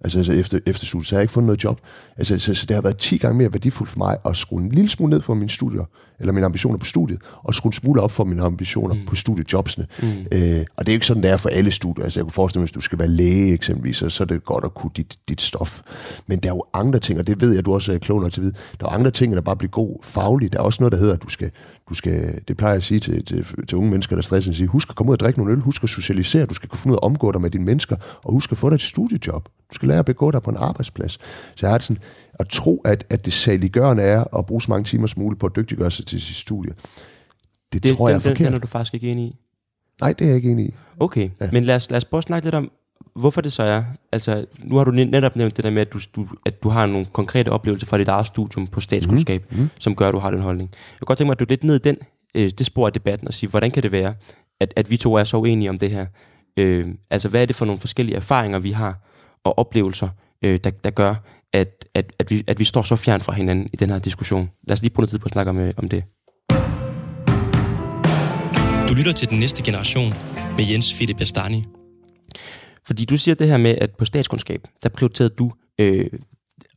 [0.00, 1.80] Altså, altså efter, efter studiet, så har jeg ikke fundet noget job.
[2.16, 4.68] Altså, så, så det har været 10 gange mere værdifuldt for mig at skrue en
[4.68, 5.84] lille smule ned for mine studier,
[6.20, 9.00] eller mine ambitioner på studiet, og skrue en smule op for mine ambitioner mm.
[9.06, 9.86] på studiejobsene.
[10.02, 10.08] Mm.
[10.08, 12.04] Øh, og det er jo ikke sådan, det er for alle studier.
[12.04, 14.44] Altså, jeg kunne forestille mig, hvis du skal være læge eksempelvis, så, så er det
[14.44, 15.80] godt at kunne dit, dit stof.
[16.26, 18.32] Men der er jo andre ting, og det ved jeg, du også er klog nok
[18.32, 18.54] til at vide.
[18.80, 20.52] Der er andre ting, der bare bliver god fagligt.
[20.52, 21.50] Der er også noget, der hedder, at du skal,
[21.88, 24.56] du skal det plejer jeg at sige til, til, til unge mennesker, der stresser, at
[24.56, 26.78] sige, husk at komme ud og drikke nogle øl, husk at socialisere, du skal kunne
[26.78, 28.82] finde ud af at omgå dig med dine mennesker, og husk at få dig et
[28.82, 29.44] studiejob.
[29.44, 31.12] Du skal lære at begå dig på en arbejdsplads.
[31.12, 32.02] Så jeg har det sådan,
[32.40, 35.46] at tro, at, at det saliggørende er at bruge så mange timer som muligt på
[35.46, 36.72] at dygtiggøre sig til sit studie.
[37.72, 38.38] Det, det tror den, jeg er forkert.
[38.46, 39.36] den er du faktisk ikke enig i.
[40.00, 40.74] Nej, det er jeg ikke enig i.
[41.00, 41.48] Okay, Ja.
[41.52, 42.70] men lad os, lad os prøve at snakke lidt om,
[43.16, 43.84] hvorfor det så er.
[44.12, 46.68] Altså, nu har du net- netop nævnt det der med, at du, du, at du
[46.68, 49.58] har nogle konkrete oplevelser fra dit eget studium på statskundskab, mm.
[49.58, 49.68] Mm.
[49.78, 50.70] som gør, at du har den holdning.
[50.72, 51.96] Jeg kunne godt tænke mig, at du lidt ned i den,
[52.34, 54.14] øh, det spor af debatten og sige, hvordan kan det være,
[54.60, 56.06] at, at vi to er så uenige om det her?
[56.56, 58.98] Øh, altså, hvad er det for nogle forskellige erfaringer, vi har,
[59.44, 60.08] og oplevelser,
[60.42, 61.14] øh, der, der gør,
[61.56, 64.50] at, at, at, vi, at vi står så fjern fra hinanden i den her diskussion?
[64.68, 66.04] Lad os lige bruge noget tid på at snakke om, øh, om det.
[68.88, 70.14] Du lytter til den næste generation
[70.56, 71.64] med Jens Philip Bastani.
[72.86, 76.06] Fordi du siger det her med, at på statskundskab, der prioriterede du øh,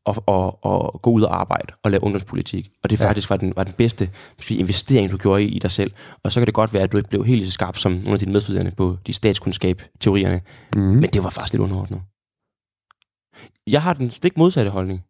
[0.09, 2.69] at, at, at gå ud og arbejde og lave ungdomspolitik.
[2.83, 3.07] Og det Ja.
[3.07, 4.09] faktisk var den, var den bedste
[4.49, 5.91] investering, du gjorde i, i dig selv.
[6.23, 8.13] Og så kan det godt være, at du ikke blev helt så skarp som nogle
[8.13, 10.41] af dine medstuderende på de statskundskab-teorierne.
[10.75, 10.81] Mm.
[10.81, 12.01] Men det var faktisk lidt underordnet.
[13.67, 15.03] Jeg har den stik modsatte holdning.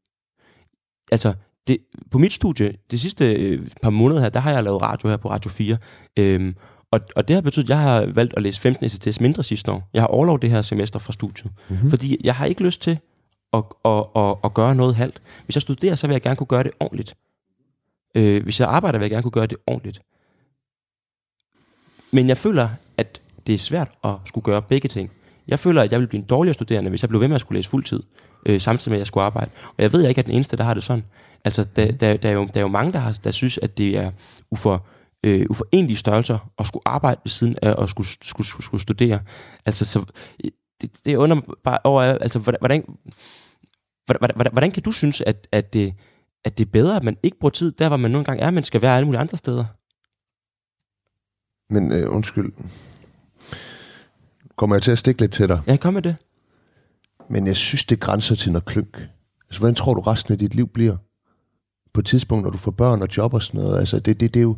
[1.11, 1.33] Altså,
[1.67, 1.77] det,
[2.11, 5.17] på mit studie, de sidste øh, par måneder her, der har jeg lavet radio her
[5.17, 5.77] på Radio 4.
[6.19, 6.55] Øhm,
[6.91, 9.71] og, og det har betydet, at jeg har valgt at læse 15 ECTS mindre sidste
[9.71, 9.89] år.
[9.93, 11.51] Jeg har overlov det her semester fra studiet.
[11.69, 11.89] Mm-hmm.
[11.89, 12.99] Fordi jeg har ikke lyst til
[13.53, 15.21] at, at, at, at gøre noget halvt.
[15.45, 17.15] Hvis jeg studerer, så vil jeg gerne kunne gøre det ordentligt.
[18.15, 20.01] Øh, hvis jeg arbejder, vil jeg gerne kunne gøre det ordentligt.
[22.11, 25.11] Men jeg føler, at det er svært at skulle gøre begge ting.
[25.49, 27.41] Jeg føler, at jeg ville blive en dårligere studerende, hvis jeg blev ved med at
[27.41, 28.03] skulle læse fuldtid,
[28.45, 29.51] øh, samtidig med, at jeg skulle arbejde.
[29.67, 31.03] Og jeg ved, at jeg ikke er den eneste, der har det sådan.
[31.45, 33.77] Altså, der, der, der, er, jo, der er jo mange, der, har, der synes, at
[33.77, 34.11] det er
[34.51, 34.85] ufor,
[35.23, 39.19] øh, uforenelige størrelser at skulle arbejde ved siden af at skulle, skulle, skulle, skulle studere.
[39.65, 40.05] Altså, så,
[40.81, 42.83] det, det under mig bare over, altså, hvordan, hvordan,
[44.05, 45.93] hvordan, hvordan, kan du synes, at, at, det,
[46.45, 48.51] at det er bedre, at man ikke bruger tid der, hvor man nogle gange er,
[48.51, 49.65] men skal være alle mulige andre steder?
[51.73, 52.53] Men øh, undskyld.
[54.59, 55.61] Kommer jeg til at stikke lidt til dig?
[55.67, 56.15] Ja, kom med det.
[57.29, 58.97] Men jeg synes, det grænser til noget klønk.
[59.47, 60.97] Altså, hvordan tror du resten af dit liv bliver?
[61.93, 63.79] på et tidspunkt, når du får børn og job og sådan noget.
[63.79, 64.53] Altså, det, det, det, er, jo,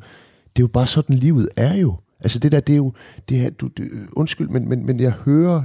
[0.55, 1.95] det er jo bare sådan, livet er jo.
[2.19, 2.93] Altså, det der, det er jo...
[3.29, 5.63] Det er, du, det, undskyld, men, men, men jeg hører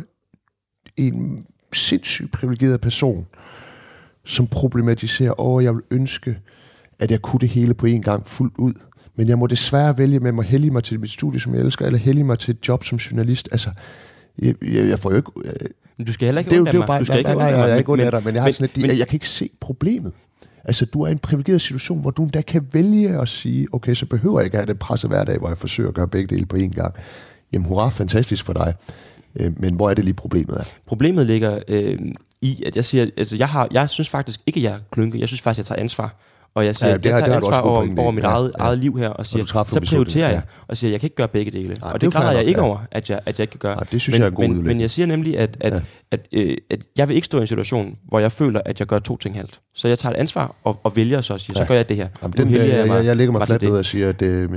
[0.97, 3.27] en sindssygt privilegeret person,
[4.25, 6.39] som problematiserer, åh, jeg vil ønske,
[6.99, 8.75] at jeg kunne det hele på en gang fuldt ud.
[9.17, 11.87] Men jeg må desværre vælge med at hellige mig til mit studie, som jeg elsker,
[11.87, 13.49] eller hellige mig til et job som journalist.
[13.53, 13.71] Altså,
[14.39, 15.31] jeg, jeg, jeg får jo ikke...
[15.45, 15.53] Øh,
[15.99, 16.87] men du skal heller ikke det, undre mig.
[16.87, 18.65] bare, Du skal ikke nej, nej, jeg er ikke af dig, men jeg har sådan
[18.75, 20.13] lidt, men- jeg, jeg kan ikke se problemet.
[20.65, 23.95] Altså, du er i en privilegeret situation, hvor du endda kan vælge at sige, okay,
[23.95, 26.35] så behøver jeg ikke have det presset hver dag, hvor jeg forsøger at gøre begge
[26.35, 26.95] dele på én gang.
[27.53, 28.75] Jamen, hurra, fantastisk for dig.
[29.37, 30.65] Øh, Men hvor er det lige problemet er?
[30.87, 31.99] Problemet ligger øh,
[32.43, 35.21] i, at jeg siger, altså jeg, har, jeg synes faktisk ikke, at jeg er klynke.
[35.21, 36.17] Jeg synes faktisk, at jeg tager ansvar.
[36.57, 38.53] Og jeg siger, Ja, det jeg har- tager det ansvar over, over mit Ja, eget,
[38.59, 38.65] ja.
[38.65, 40.41] eget liv her, og siger, træffer så prioriterer jeg, ja.
[40.69, 41.69] og siger, jeg kan ikke gøre begge dele.
[41.69, 42.67] Nej, og det det græder jeg ikke ja.
[42.67, 43.75] over, at jeg, at jeg ikke kan gøre.
[43.77, 45.73] Nej, det synes men, jeg er en god men, men jeg siger nemlig, at, at,
[45.73, 45.81] Ja.
[46.11, 48.87] at, øh, at jeg vil ikke stå i en situation, hvor jeg føler, at jeg
[48.89, 49.61] gør to ting halvt.
[49.75, 51.67] Så jeg tager et ansvar og, og vælger så at sige, så Ja.
[51.69, 52.09] gør jeg det her.
[52.23, 54.51] Jamen, den, helliger jeg, jeg, jeg lægger mig fladt ned og siger, at det, øh,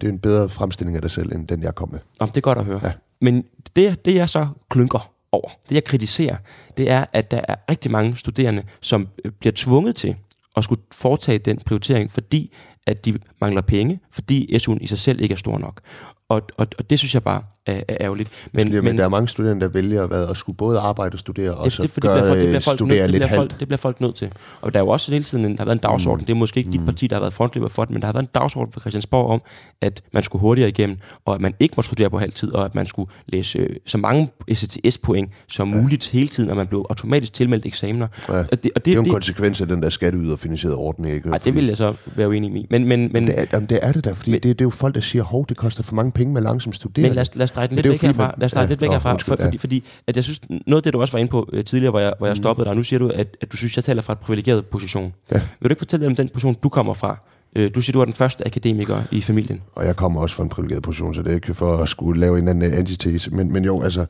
[0.00, 1.98] det er en bedre fremstilling af dig selv, end den jeg kom med.
[2.20, 2.80] Om det er godt at høre.
[2.82, 2.92] Ja.
[3.20, 3.44] Men
[3.76, 6.36] det, det jeg så klynker over, det jeg kritiserer,
[6.76, 10.14] det er, at der er rigtig mange studerende, som øh, bliver tvunget til
[10.56, 12.52] at skulle foretage den prioritering, fordi
[12.86, 15.80] at de mangler penge, fordi SU'en i sig selv ikke er stor nok.
[16.28, 18.30] Og, og, og det synes jeg bare er, er ærgerligt.
[18.52, 21.18] Men, men, men der er mange studerende, der vælger hvad, at skulle både arbejde og
[21.18, 23.02] studere, og det, så det, for det, gøre, bliver folk, det, bliver øh, folk, studere
[23.02, 23.52] det, lidt bliver halvt.
[23.52, 24.32] folk, det bliver folk nødt til.
[24.60, 26.20] Og der er jo også hele tiden en, der har været en dagsorden.
[26.22, 26.26] Mm.
[26.26, 28.12] Det er måske ikke dit parti, der har været frontløber for det, men der har
[28.12, 29.42] været en dagsorden for Christiansborg om,
[29.80, 32.64] at man skulle hurtigere igennem, og at man ikke må studere på halv tid, og
[32.64, 35.80] at man skulle læse øh, så mange STS-point som ja.
[35.80, 38.06] muligt hele tiden, og man blev automatisk tilmeldt eksamener.
[38.28, 38.34] Ja.
[38.38, 41.14] Og det, og det, Det er jo en det, konsekvens af den der skatteyderfinansierede ordning,
[41.14, 41.28] ikke?
[41.30, 42.66] ej, det vil jeg så være uenig i.
[42.70, 44.66] Men, men, men, det er, jamen, det er det da, fordi Men- det, det er
[44.66, 47.08] jo folk, der siger, hov, det koster for mange penge med langsom studerende.
[47.08, 48.22] Men lad os, lad os dreje den lidt væk herfra.
[48.26, 50.76] man- Lad os dreje ja, lidt væk herfra, for, fordi, fordi at jeg synes, noget
[50.76, 52.76] af det, du også var inde på øh, tidligere, hvor jeg, hvor jeg stoppede dig,
[52.76, 55.12] nu siger du, at, at du synes, jeg taler fra et privilegeret position.
[55.32, 55.40] Ja.
[55.60, 57.16] Vil du ikke fortælle om den position, du kommer fra?
[57.56, 59.62] Øh, Du siger, du er den første akademiker i familien.
[59.74, 62.20] Og jeg kommer også fra en privilegeret position, så det er ikke for at skulle
[62.20, 63.30] lave en anden antitese.
[63.30, 64.06] Men, men jo, altså, Det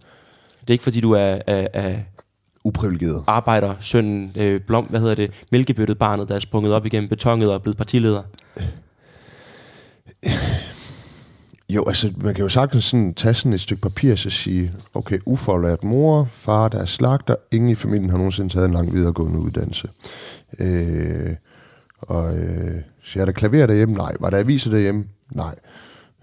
[0.68, 1.94] er ikke, fordi du er, er, er
[2.64, 3.24] uprivilegeret.
[3.26, 7.48] arbejder, sønnen, øh, blom, hvad hedder det, mælkebøttet barnet, der er sprunget op igennem betonet
[7.48, 8.22] og er blevet partileder.
[11.68, 14.72] Jo, altså, man kan jo sagtens sådan tage sådan et stykke papir og så sige,
[14.94, 18.94] okay, ufaglært mor, far, der er slagter, ingen i familien har nogensinde taget en lang
[18.94, 19.88] videregående uddannelse.
[20.58, 21.34] Øh,
[21.98, 23.94] og øh, så er der klaver derhjemme?
[23.94, 24.12] Nej.
[24.20, 25.04] Var der aviser derhjemme?
[25.34, 25.54] Nej.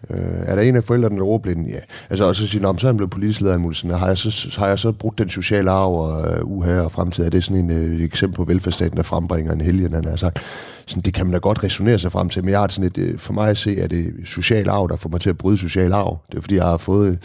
[0.10, 1.50] Øh, er der en af forældrene, der råber?
[1.50, 1.80] Ja.
[2.10, 4.56] Altså, og så siger "Nå, så er han blevet politisk leder af har, jeg så,
[4.60, 7.26] har jeg så brugt den sociale arv og uh, uha og fremtid?
[7.26, 10.16] Er det sådan en, uh, et eksempel på velfærdsstaten, der frembringer en helgen, han har
[10.16, 10.40] sagt?
[10.88, 12.98] Sådan, det kan man da godt resonere sig frem til, men jeg har sådan et,
[12.98, 15.58] øh, for mig at se, at det social arv, der får mig til at bryde
[15.58, 16.18] social arv.
[16.32, 17.20] Det er fordi, jeg har fået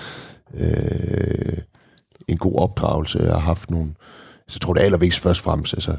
[0.54, 1.58] øh,
[2.28, 3.90] en god opdragelse, jeg har haft nogle,
[4.48, 5.96] så jeg tror det er allervigtigst først og fremmest, altså,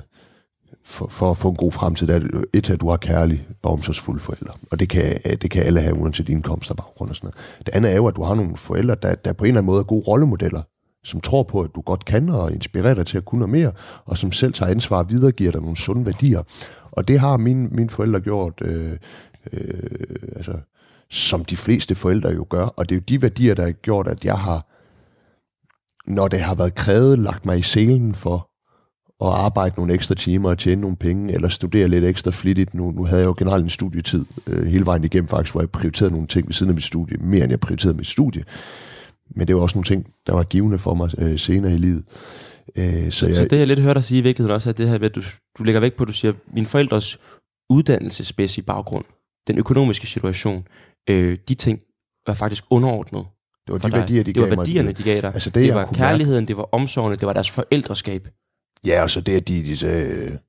[0.86, 3.72] for, for at få en god fremtid, er det et, at du har kærlige og
[3.74, 4.54] omsorgsfulde forældre.
[4.72, 7.66] Og det kan, øh, det kan alle have, uanset indkomst og baggrund og sådan noget.
[7.66, 9.66] Det andet er jo, at du har nogle forældre, der, der på en eller anden
[9.66, 10.62] måde er gode rollemodeller,
[11.04, 13.72] som tror på, at du godt kan og inspirerer dig til at kunne noget mere,
[14.06, 16.44] og som selv tager ansvar og videregiver dig nogle sunde værdier.
[16.92, 18.92] Og det har mine, mine forældre gjort, øh,
[19.54, 19.80] øh,
[20.36, 20.54] altså,
[21.10, 22.66] som de fleste forældre jo gør.
[22.66, 24.66] Og det er jo de værdier, der har gjort, at jeg har,
[26.12, 28.50] når det har været krævet, lagt mig i selen for
[29.22, 32.74] at arbejde nogle ekstra timer og tjene nogle penge, eller studere lidt ekstra flittigt.
[32.74, 35.70] Nu, nu havde jeg jo generelt en studietid øh, hele vejen igennem faktisk, hvor jeg
[35.70, 38.44] prioriterede nogle ting ved siden af mit studie, mere end jeg prioriterede mit studie.
[39.36, 42.04] Men det var også nogle ting, der var givende for mig øh, senere i livet.
[42.78, 44.90] Øh, så jeg, så det jeg lidt hørt dig sige i virkeligheden også, er det
[44.90, 45.22] her, ved, at du,
[45.58, 47.20] du lægger vægt på, at du siger, mine forældres
[47.70, 49.06] uddannelsesmæssige baggrund,
[49.48, 50.68] den økonomiske situation,
[51.10, 51.80] øh, de ting
[52.28, 53.26] var faktisk underordnet
[53.68, 54.00] det var de dig.
[54.00, 54.98] værdier, de det var gav værdierne, mig.
[54.98, 55.34] de gav dig.
[55.34, 58.28] Altså det, det var kærligheden, det var omsorgen, det var deres forældreskab.
[58.86, 60.40] Ja, og så det, at de, de sagde,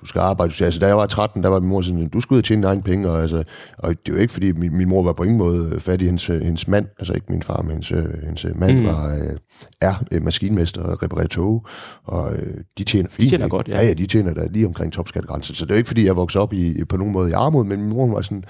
[0.00, 0.64] du skal arbejde.
[0.64, 2.62] Altså, da jeg var 13, der var min mor sådan, du skulle ud og tjene
[2.62, 3.10] dine egne penge.
[3.10, 3.42] Og, altså,
[3.78, 6.30] og det var ikke, fordi min, min mor var på ingen måde fat i hendes,
[6.30, 6.86] øh, hendes mand.
[6.98, 8.86] Altså ikke min far, men hendes, øh, hendes mand Mm.
[8.86, 9.36] var, øh,
[9.80, 11.66] er øh, maskinmester og reparerer tog.
[12.04, 13.28] Og øh, de tjener fint.
[13.28, 13.56] tjener ikke?
[13.56, 13.80] godt, ja.
[13.80, 13.86] ja.
[13.86, 15.54] Ja, de tjener da lige omkring topskattegrænsen.
[15.54, 17.64] Så det er jo ikke, fordi jeg voksede op i, på nogen måde i armod,
[17.64, 18.44] men min mor var sådan,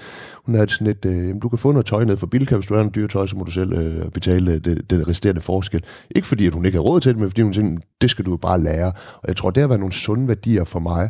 [0.45, 2.73] hun havde sådan et, øh, du kan få noget tøj ned for Bilka, hvis du
[2.73, 5.83] har noget dyre tøj, så må du selv øh, betale det, det resterende forskel.
[6.15, 8.25] Ikke fordi, at hun ikke har råd til det, men fordi hun tænkte, det skal
[8.25, 8.91] du bare lære.
[9.15, 11.09] Og jeg tror, det har været nogle sunde værdier for mig,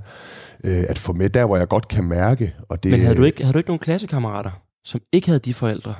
[0.64, 2.56] øh, at få med der, hvor jeg godt kan mærke.
[2.70, 4.52] Og det, Men havde du, ikke, havde du ikke nogen klassekammerater,
[4.84, 5.96] som ikke havde de forældre?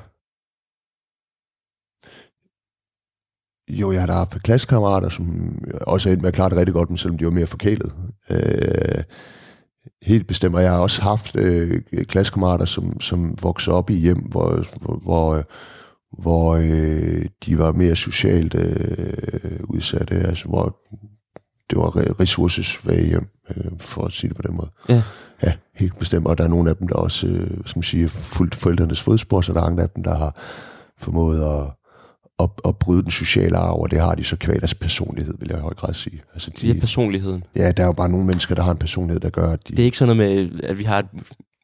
[3.70, 6.74] Jo, jeg har da haft klassekammerater, som også er endt med at klare det rigtig
[6.74, 7.94] godt, men selvom de var mere forkælet.
[8.30, 9.04] Øh,
[10.04, 10.56] helt bestemt.
[10.56, 14.96] Og jeg har også haft øh, klassekammerater, som, som voksede op i hjem, hvor, hvor,
[15.04, 15.44] hvor,
[16.22, 20.78] hvor øh, de var mere socialt øh, udsatte, altså hvor
[21.70, 24.70] det var re- ressourcesvage hjem, øh, for at sige det på den måde.
[24.90, 25.04] Ja.
[25.44, 28.56] Ja, Helt bestemt, og der er nogle af dem, der også, øh, som siger, fuldt
[28.56, 30.36] forældrenes fodspor, så der er andre af dem, der har
[30.98, 31.72] formået at,
[32.40, 35.48] at, at bryde den sociale arv, og det har de så kvad deres personlighed, vil
[35.50, 36.22] jeg i høj grad sige.
[36.34, 37.44] Altså de, det er personligheden.
[37.56, 39.72] Ja, der er jo bare nogle mennesker, der har en personlighed, der gør, at de...
[39.76, 41.06] Det er ikke sådan noget med, at vi har et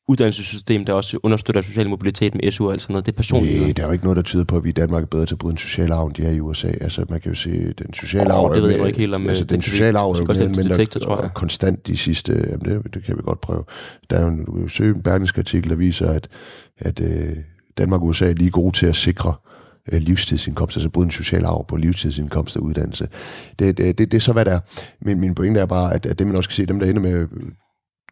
[0.07, 3.05] uddannelsessystem, der også understøtter social mobilitet med SU og alt sådan noget.
[3.05, 3.61] Det er personligt.
[3.61, 5.25] Nej, der er jo ikke noget, der tyder på, at vi i Danmark er bedre
[5.25, 6.67] til at bryde en social arv, end de er i USA.
[6.67, 8.55] Altså, man kan jo se, den sociale arv...
[8.55, 9.27] det ved jeg ikke helt om...
[9.27, 11.31] Altså, øh, den sociale arv er jo mere mindre detektor, jeg.
[11.33, 12.33] konstant de sidste...
[12.49, 13.63] Jamen, det, det kan vi godt prøve.
[14.09, 16.27] Der er jo en, en berlingsk artikel, der viser, at,
[16.77, 17.37] at øh,
[17.77, 19.33] Danmark og USA er lige gode til at sikre
[19.91, 23.07] øh, livstidsindkomst, altså både en social arv på livstidsindkomst og uddannelse.
[23.59, 24.59] Det, det, det, det er så, hvad der er.
[25.01, 27.01] Men min pointe er bare, at, at det man også kan se, dem der ender
[27.01, 27.27] med at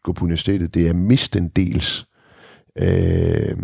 [0.04, 2.06] gå på universitetet, det er mistendels
[2.80, 3.58] øh,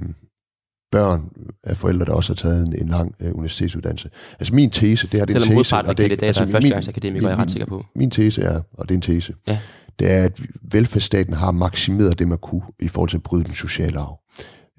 [0.91, 1.29] børn
[1.63, 4.09] af forældre, der også har taget en, en lang øh, universitetsuddannelse.
[4.39, 7.39] Altså min tese, det er det en tese, og det, altså, er førstegangsakademikere, er jeg
[7.39, 7.85] ret sikker på.
[7.95, 9.59] Min tese er, og det er en tese, ja.
[9.99, 13.53] det er, at velfærdsstaten har maksimeret det, man kunne i forhold til at bryde den
[13.53, 14.19] sociale arv.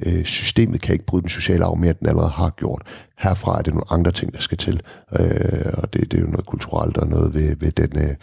[0.07, 2.83] Øh, systemet kan ikke bryde den sociale arv mere, end den allerede har gjort.
[3.19, 4.81] Herfra er det nogle andre ting, der skal til,
[5.21, 8.15] øh, og det, det er jo noget kulturelt og noget ved, ved den, øh,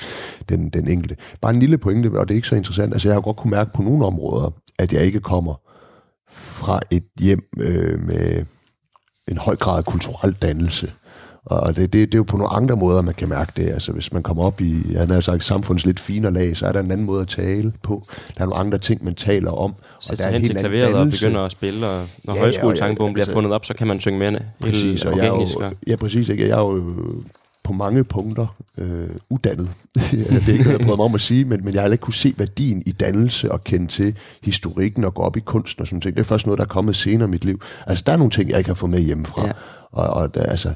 [0.49, 1.15] den, den enkelte.
[1.41, 2.93] Bare en lille pointe, og det er ikke så interessant.
[2.93, 5.55] Altså jeg har godt kunne mærke på nogle områder, at jeg ikke kommer
[6.31, 8.45] fra et hjem øh, med
[9.27, 10.91] en høj grad af kulturel dannelse.
[11.45, 13.69] Og det, det, det er jo på nogle andre måder, man kan mærke det.
[13.69, 16.71] Altså hvis man kommer op i, jeg har sagt, samfundets lidt finere lag, så er
[16.71, 18.03] der en anden måde at tale på.
[18.37, 19.73] Der er nogle andre ting, man taler om.
[19.99, 23.23] Sætte sig hen til klaveret og begynder at spille, og når ja, højskolesangbogen ja, bliver
[23.23, 26.29] altså, fundet op, så kan man synge med præcis, og jeg er jo, Ja, præcis.
[26.29, 26.47] Ikke?
[26.47, 26.95] Jeg er jo
[27.65, 29.69] på mange punkter øh, uddannet.
[29.95, 32.01] det er ikke noget, jeg prøver mig om at sige, men, men jeg har ikke
[32.01, 35.87] kunne se værdien i dannelse og kende til historikken og gå op i kunsten og
[35.87, 36.15] sådan ting.
[36.15, 37.61] Det er først noget, der er kommet senere i mit liv.
[37.87, 39.45] Altså, der er nogle ting, jeg ikke har fået med hjemmefra.
[39.45, 39.51] Ja.
[39.91, 40.73] Og, og der, altså,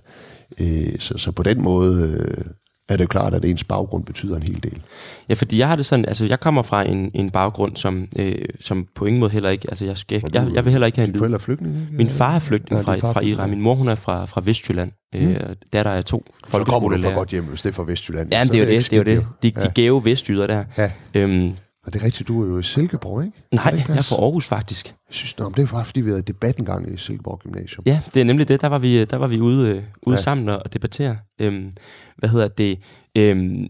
[0.62, 2.46] øh, så, så på den måde øh,
[2.90, 4.82] er det klart, at ens baggrund betyder en hel del.
[5.30, 8.36] Ja, fordi jeg har det sådan, altså jeg kommer fra en, en baggrund, som, øh,
[8.60, 11.08] som på ingen måde heller ikke, altså jeg, skal, jeg, jeg vil heller ikke have
[11.08, 11.20] en lyd.
[11.20, 11.88] forældre er flygtninge?
[11.92, 14.92] Min far er flygtning fra, fra Iran, min mor hun er fra, fra Vestjylland.
[15.14, 15.20] Mm.
[15.20, 15.36] Øh,
[15.74, 16.26] der der er to.
[16.48, 18.34] Så kommer du fra godt hjem, hvis det er fra Vestjylland.
[18.34, 19.28] Ja, det er jo det, det, er jo det.
[19.44, 19.72] De, de ja.
[19.76, 20.64] gave vestjyder der.
[20.78, 20.92] Ja.
[21.14, 21.52] Øhm,
[21.90, 23.38] og det er rigtigt, du er jo i Silkeborg, ikke?
[23.52, 24.88] Nej, jeg er fra Aarhus faktisk.
[24.88, 27.84] Jeg synes, nå, det var fordi, vi havde debat en gang i Silkeborg Gymnasium.
[27.86, 28.62] Ja, det er nemlig det.
[28.62, 30.22] Der var vi, der var vi ude, øh, ude ja.
[30.22, 31.18] sammen og debattere.
[31.40, 31.72] Øhm,
[32.18, 32.80] hvad hedder det?
[33.18, 33.68] Øhm,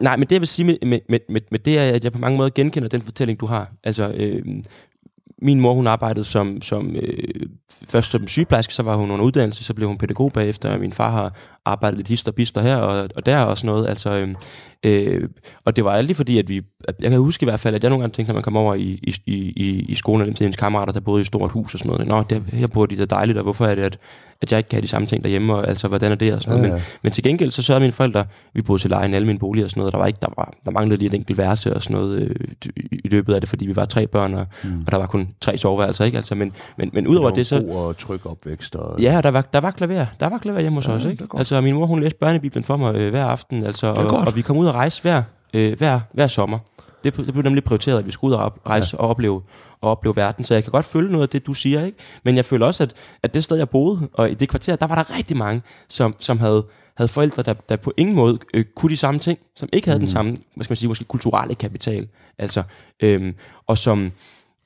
[0.00, 2.18] nej, men det jeg vil sige med, med, med, med det er, at jeg på
[2.18, 3.72] mange måder genkender den fortælling, du har.
[3.84, 4.62] Altså, øhm,
[5.42, 7.46] min mor, hun arbejdede som, som øh,
[7.88, 10.92] først som sygeplejerske, så var hun under uddannelse, så blev hun pædagog bagefter, og min
[10.92, 13.88] far har arbejdet lidt hister bister her og, og der og sådan noget.
[13.88, 14.34] Altså, øh,
[14.86, 15.28] øh,
[15.64, 16.62] og det var aldrig fordi, at vi...
[16.88, 18.56] At jeg kan huske i hvert fald, at jeg nogle gange tænkte, når man kom
[18.56, 21.74] over i, i, i, i skolen til ens kammerater, der boede i et stort hus
[21.74, 22.06] og sådan noget.
[22.06, 23.98] Nå, der, her bor de da dejligt, og hvorfor er det, at,
[24.42, 26.42] at jeg ikke kan have de samme ting derhjemme, og altså, hvordan er det og
[26.42, 26.68] sådan noget.
[26.68, 26.80] Ja, ja.
[26.80, 28.24] Men, men til gengæld, så sørgede mine forældre,
[28.54, 30.32] vi boede til leje i alle mine boliger og sådan noget, der var ikke, der,
[30.36, 32.34] var, der manglede lige et enkelt værelse og sådan noget øh,
[32.92, 34.82] i løbet af det, fordi vi var tre børn, og, mm.
[34.86, 36.16] og der var kun tre soveværelser, ikke?
[36.16, 37.64] Altså, men, men, men udover det, så...
[37.70, 38.76] og tryg opvækst.
[38.76, 39.00] Og...
[39.00, 40.06] Ja, der var, der var klaver.
[40.20, 41.26] Der var klaver hjemme hos ja, os, ikke?
[41.34, 44.42] Altså, min mor, hun læste børnebiblen for mig øh, hver aften, altså, og, og, vi
[44.42, 45.22] kom ud og rejse hver,
[45.54, 46.58] øh, hver, hver sommer.
[47.04, 49.02] Det, det blev nemlig prioriteret, at vi skulle ud og rejse ja.
[49.02, 49.42] og opleve,
[49.80, 50.44] og opleve verden.
[50.44, 51.98] Så jeg kan godt følge noget af det, du siger, ikke?
[52.24, 54.86] Men jeg føler også, at, at det sted, jeg boede, og i det kvarter, der
[54.86, 56.64] var der rigtig mange, som, som havde,
[56.96, 59.98] havde forældre, der, der på ingen måde øh, kunne de samme ting, som ikke havde
[59.98, 60.04] mm.
[60.04, 62.08] den samme, hvad skal man sige, måske kulturelle kapital.
[62.38, 62.62] Altså,
[63.02, 63.34] øhm,
[63.66, 64.12] og som,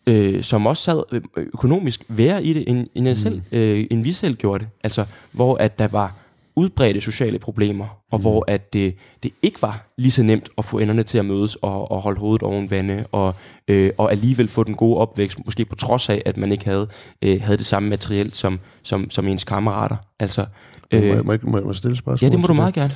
[0.07, 3.59] øh, som også sad øh, økonomisk værre i det, end, end, jeg selv, mm.
[3.59, 4.69] øh, end vi selv gjorde det.
[4.83, 6.17] Altså, hvor at der var
[6.57, 8.23] udbredte sociale problemer, og mm.
[8.23, 11.57] hvor at det, det ikke var lige så nemt at få enderne til at mødes
[11.57, 13.35] og, og holde hovedet oven vande, og,
[13.69, 16.88] øh, og alligevel få den gode opvækst, måske på trods af, at man ikke havde,
[17.23, 19.97] øh, havde det samme materiel som, som, som ens kammerater.
[20.21, 20.47] Altså,
[20.91, 22.27] øh, må, jeg, må, jeg, må jeg stille spørgsmål?
[22.27, 22.93] Ja, det må du meget gerne.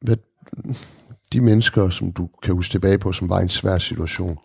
[0.00, 0.16] Hvad,
[1.32, 4.38] de mennesker, som du kan huske tilbage på, som var i en svær situation,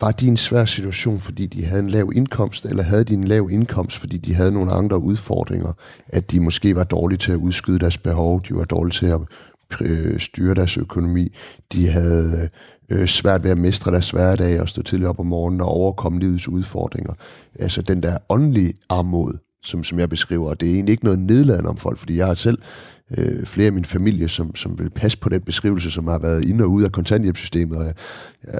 [0.00, 3.24] var de en svær situation, fordi de havde en lav indkomst, eller havde de en
[3.24, 5.72] lav indkomst, fordi de havde nogle andre udfordringer,
[6.08, 9.20] at de måske var dårlige til at udskyde deres behov, de var dårlige til at
[9.80, 11.32] øh, styre deres økonomi,
[11.72, 12.48] de havde
[12.90, 16.20] øh, svært ved at mestre deres hverdag og stå tidligt op om morgenen og overkomme
[16.20, 17.12] livets udfordringer.
[17.58, 21.18] Altså den der åndelige armod, som, som jeg beskriver, og det er egentlig ikke noget
[21.18, 22.58] nedladende om folk, fordi jeg har selv
[23.16, 26.44] øh, flere af min familie, som, som vil passe på den beskrivelse, som har været
[26.44, 27.94] ind og ud af kontanthjælpssystemet, og jeg,
[28.46, 28.58] jeg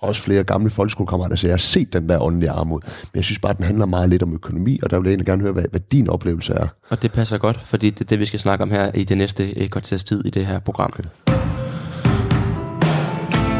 [0.00, 2.80] også flere gamle folkeskolekammerater, så jeg har set den der åndelige armod.
[2.84, 5.10] Men jeg synes bare, at den handler meget lidt om økonomi, og der vil jeg
[5.10, 6.68] egentlig gerne høre, hvad, hvad din oplevelse er.
[6.88, 9.18] Og det passer godt, fordi det er det, vi skal snakke om her i det
[9.18, 10.92] næste øh, kvarters tid i det her program.
[10.94, 11.08] Okay.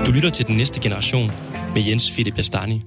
[0.06, 1.30] Du lytter til Den Næste Generation
[1.74, 2.84] med Jens Philip Bastani.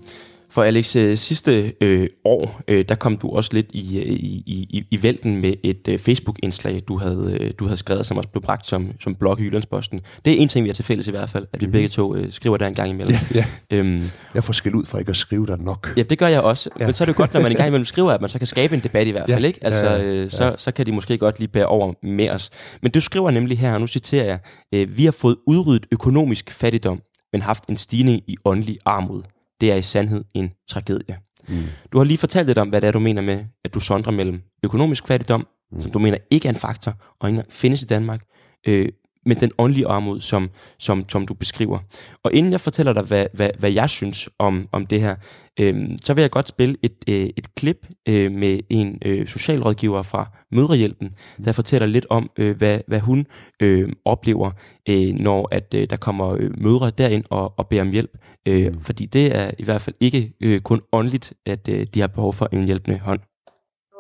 [0.51, 4.43] For Alex, øh, sidste øh, år, øh, der kom du også lidt i, øh, i,
[4.45, 8.29] i, i vælten med et øh, Facebook-indslag, du havde, øh, du havde skrevet, som også
[8.29, 9.99] blev bragt som, som blog i Jyllandsposten.
[10.25, 11.71] Det er en ting, vi har til fælles i hvert fald, at vi mm.
[11.71, 13.15] begge to øh, skriver der en gang imellem.
[13.33, 13.77] Ja, ja.
[13.77, 14.03] Øhm,
[14.35, 15.93] jeg får skæld ud for ikke at skrive der nok.
[15.97, 16.69] Ja, det gør jeg også.
[16.79, 16.85] Ja.
[16.85, 18.37] Men så er det jo godt, når man en gang imellem skriver, at man så
[18.37, 19.41] kan skabe en debat i hvert fald.
[19.41, 19.59] Ja, ikke?
[19.61, 20.03] Altså, ja, ja.
[20.03, 22.49] Øh, så, så kan de måske godt lige bære over med os.
[22.81, 24.39] Men du skriver nemlig her, og nu citerer jeg,
[24.73, 27.01] øh, vi har fået udryddet økonomisk fattigdom,
[27.33, 29.23] men haft en stigning i åndelig armod
[29.61, 31.17] det er i sandhed en tragedie.
[31.49, 31.55] Mm.
[31.91, 34.11] Du har lige fortalt lidt om, hvad det er, du mener med, at du sondrer
[34.11, 35.81] mellem økonomisk fattigdom, mm.
[35.81, 38.21] som du mener ikke er en faktor, og ikke findes i Danmark,
[38.67, 38.89] øh,
[39.25, 40.49] men den åndelige armod, som,
[40.79, 41.79] som, som du beskriver.
[42.23, 45.15] Og inden jeg fortæller dig, hvad, hvad, hvad jeg synes om, om det her,
[45.59, 50.01] øh, så vil jeg godt spille et, øh, et klip øh, med en øh, socialrådgiver
[50.01, 51.11] fra Mødrehjælpen,
[51.45, 53.25] der fortæller lidt om, øh, hvad, hvad hun
[53.61, 54.51] øh, oplever,
[54.89, 58.17] øh, når at øh, der kommer øh, mødre derind og, og beder om hjælp.
[58.47, 58.79] Øh, mm.
[58.79, 62.33] Fordi det er i hvert fald ikke øh, kun åndeligt, at øh, de har behov
[62.33, 63.19] for en hjælpende hånd.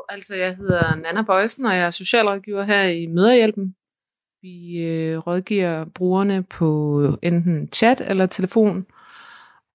[0.09, 3.75] Altså, jeg hedder Nana Bøjsen, og jeg er socialrådgiver her i Møderhjælpen.
[4.43, 8.85] Vi øh, rådgiver brugerne på øh, enten chat eller telefon.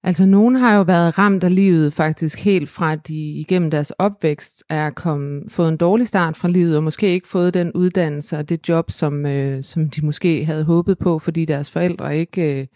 [0.03, 3.91] Altså nogen har jo været ramt af livet faktisk helt fra, at de igennem deres
[3.91, 8.39] opvækst er kommet, fået en dårlig start fra livet, og måske ikke fået den uddannelse
[8.39, 12.61] og det job, som, øh, som de måske havde håbet på, fordi deres forældre ikke
[12.61, 12.67] øh,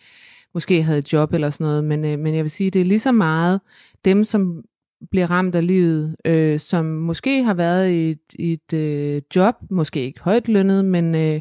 [0.54, 1.84] måske havde et job eller sådan noget.
[1.84, 3.60] Men, øh, men jeg vil sige, det er lige så meget
[4.04, 4.62] dem, som
[5.10, 10.00] bliver ramt af livet, øh, som måske har været i et, et øh, job, måske
[10.04, 11.40] ikke højt lønnet, men øh,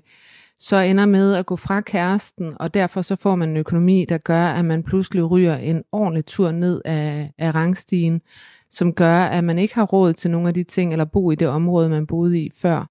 [0.60, 4.18] så ender med at gå fra kæresten, og derfor så får man en økonomi, der
[4.18, 8.22] gør, at man pludselig ryger en ordentlig tur ned af, af rangstigen,
[8.70, 11.36] som gør, at man ikke har råd til nogle af de ting, eller bo i
[11.36, 12.90] det område, man boede i før.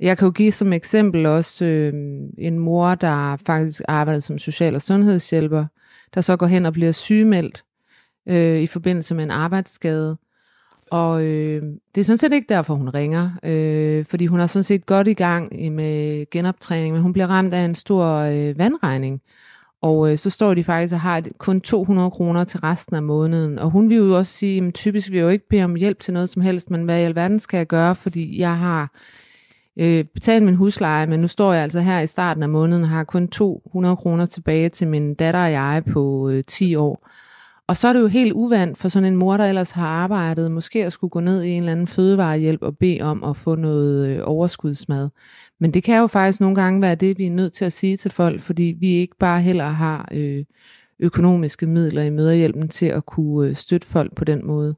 [0.00, 1.92] Jeg kan jo give som eksempel også øh,
[2.38, 5.66] en mor, der faktisk arbejder som social- og sundhedshjælper,
[6.14, 7.64] der så går hen og bliver sygemeldt
[8.28, 10.16] øh, i forbindelse med en arbejdsskade.
[10.94, 11.62] Og øh,
[11.94, 15.08] det er sådan set ikke derfor, hun ringer, øh, fordi hun er sådan set godt
[15.08, 19.22] i gang med genoptræning, men hun bliver ramt af en stor øh, vandregning.
[19.82, 23.58] Og øh, så står de faktisk og har kun 200 kroner til resten af måneden.
[23.58, 26.00] Og hun vil jo også sige, at typisk vil jeg jo ikke bede om hjælp
[26.00, 28.92] til noget som helst, men hvad i alverden skal jeg gøre, fordi jeg har
[29.76, 32.88] øh, betalt min husleje, men nu står jeg altså her i starten af måneden og
[32.88, 37.08] har kun 200 kroner tilbage til min datter og jeg på øh, 10 år.
[37.68, 40.52] Og så er det jo helt uvandt for sådan en mor, der ellers har arbejdet,
[40.52, 43.54] måske at skulle gå ned i en eller anden fødevarehjælp og bede om at få
[43.54, 45.08] noget øh, overskudsmad.
[45.60, 47.96] Men det kan jo faktisk nogle gange være det, vi er nødt til at sige
[47.96, 50.44] til folk, fordi vi ikke bare heller har øh,
[50.98, 54.74] økonomiske midler i møderhjælpen til at kunne øh, støtte folk på den måde.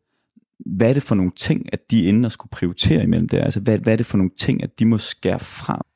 [0.67, 3.39] Hvad er det for nogle ting, at de at skulle prioritere imellem det?
[3.39, 5.87] Altså, hvad, hvad er det for nogle ting, at de må skære fra?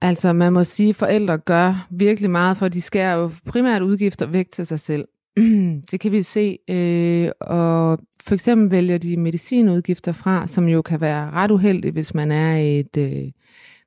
[0.00, 4.26] Altså, man må sige, at forældre gør virkelig meget, for de skærer jo primært udgifter
[4.26, 5.04] væk til sig selv.
[5.90, 6.58] det kan vi se.
[6.70, 12.14] Øh, og for eksempel vælger de medicinudgifter fra, som jo kan være ret uheldigt, hvis
[12.14, 13.32] man er i et, øh,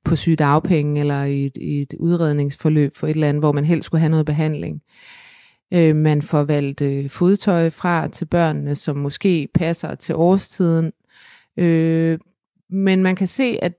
[0.03, 3.85] på sygedagpenge eller i et, i et udredningsforløb for et eller andet, hvor man helst
[3.85, 4.81] skulle have noget behandling.
[5.73, 10.91] Øh, man får valgt øh, fodtøj fra til børnene, som måske passer til årstiden.
[11.57, 12.19] Øh,
[12.69, 13.73] men man kan se, at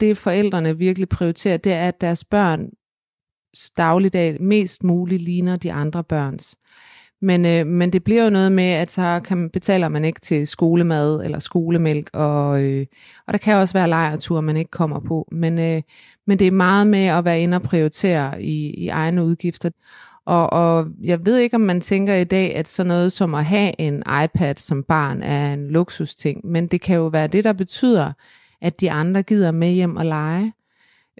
[0.00, 2.70] det forældrene virkelig prioriterer, det er, at deres børn
[3.76, 6.58] dagligdag mest muligt ligner de andre børns.
[7.22, 10.46] Men, øh, men det bliver jo noget med, at så kan, betaler man ikke til
[10.46, 12.86] skolemad eller skolemælk, og, øh,
[13.26, 15.28] og der kan også være lejretur, man ikke kommer på.
[15.32, 15.82] Men, øh,
[16.26, 19.70] men det er meget med at være inde og prioritere i, i egne udgifter.
[20.26, 23.44] Og, og jeg ved ikke, om man tænker i dag, at sådan noget som at
[23.44, 27.52] have en iPad som barn er en luksusting, men det kan jo være det, der
[27.52, 28.12] betyder,
[28.60, 30.52] at de andre gider med hjem og lege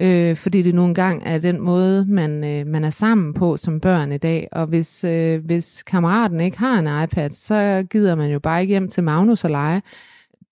[0.01, 3.81] øh, fordi det nogle gange er den måde, man, øh, man er sammen på som
[3.81, 4.49] børn i dag.
[4.53, 8.73] Og hvis, øh, hvis kammeraten ikke har en iPad, så gider man jo bare ikke
[8.73, 9.83] hjem til Magnus og lege.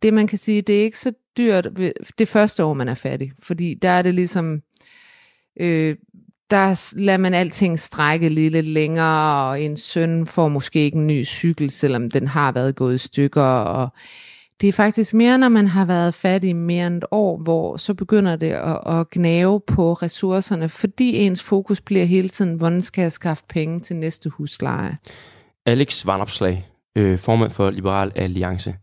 [0.03, 1.69] Det man kan sige, det er ikke så dyrt
[2.19, 4.63] det første år, man er fattig, fordi der er det ligesom...
[5.61, 5.97] Øh,
[6.51, 11.07] der lader man alting strække lige lidt længere, og en søn får måske ikke en
[11.07, 13.89] ny cykel, selvom den har været gået i stykker, og
[14.61, 17.95] det er faktisk mere, når man har været fattig mere end et år, hvor så
[17.95, 23.03] begynder det at, at gnave på ressourcerne, fordi ens fokus bliver hele tiden, hvordan skal
[23.03, 24.97] jeg skaffe penge til næste husleje?
[25.67, 28.75] Alex Vanopslag, øh, formand for Liberal Alliance.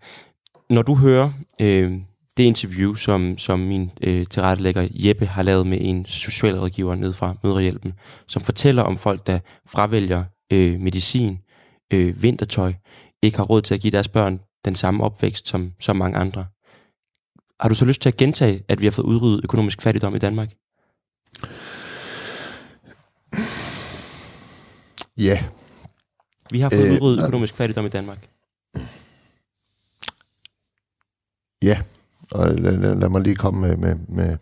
[0.69, 1.91] Når du hører øh,
[2.37, 7.35] det interview, som, som min øh, tilrettelægger Jeppe har lavet med en socialrådgiver ned fra
[7.43, 7.93] Mødrehjælpen,
[8.27, 10.23] som fortæller om folk, der fravælger
[10.53, 11.39] øh, medicin,
[11.93, 12.73] øh, vintertøj,
[13.23, 16.45] ikke har råd til at give deres børn den samme opvækst som, som mange andre.
[17.59, 20.19] Har du så lyst til at gentage, at vi har fået udryddet økonomisk fattigdom i
[20.19, 20.53] Danmark?
[25.17, 25.45] Ja.
[26.51, 28.29] Vi har fået Øh, udryddet økonomisk fattigdom i Danmark.
[31.61, 31.81] Ja,
[32.31, 34.37] og lad, lad, lad mig lige komme med, med, med,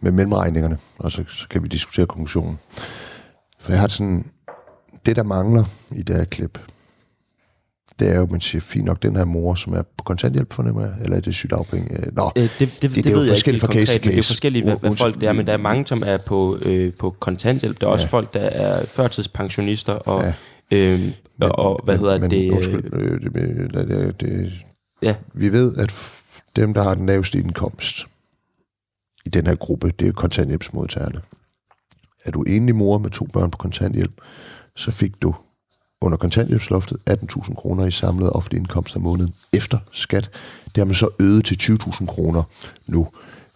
[0.00, 2.58] med mellemregningerne, og så, så kan vi diskutere konklusionen.
[3.58, 4.32] For jeg har sådan,
[5.06, 6.58] det der mangler i det her klip,
[7.98, 10.80] det er jo, man siger, fint nok, den her mor, som er på kontanthjælp, fornemmer
[10.82, 12.00] jeg, eller er det sygdagpenge?
[12.06, 14.10] Øh, Nå, Øh, det, det, det, det er jo forskelligt fra case til men det
[14.12, 14.28] er case.
[14.32, 17.10] forskelligt, hvad, hvad folk det er, men der er mange, som er på, øh, på
[17.10, 17.80] kontanthjælp.
[17.80, 18.10] Der er også Ja.
[18.10, 20.32] folk, der er førtidspensionister, og, Ja.
[20.76, 21.00] øh,
[21.40, 22.46] og, og hvad hedder men, det?
[22.50, 24.52] øh, Undskyld, øh, det, det, det, det,
[25.02, 25.14] Ja.
[25.34, 25.94] Vi ved, at
[26.56, 28.06] dem, der har den laveste indkomst
[29.26, 31.20] i den her gruppe, det er kontanthjælpsmodtagerne.
[32.24, 34.12] Er du enlig mor med to børn på kontanthjælp,
[34.76, 35.34] så fik du
[36.04, 40.30] under kontanthjælpsloftet 18.000 kroner i samlet offentlig indkomst om måneden efter skat.
[40.64, 42.42] Det har man så øget til 20.000 kroner
[42.86, 43.08] nu.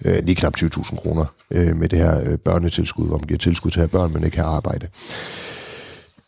[0.05, 3.71] Øh, lige knap 20.000 kroner øh, med det her øh, børnetilskud, hvor man giver tilskud
[3.71, 4.87] til at have børn, men ikke har arbejde.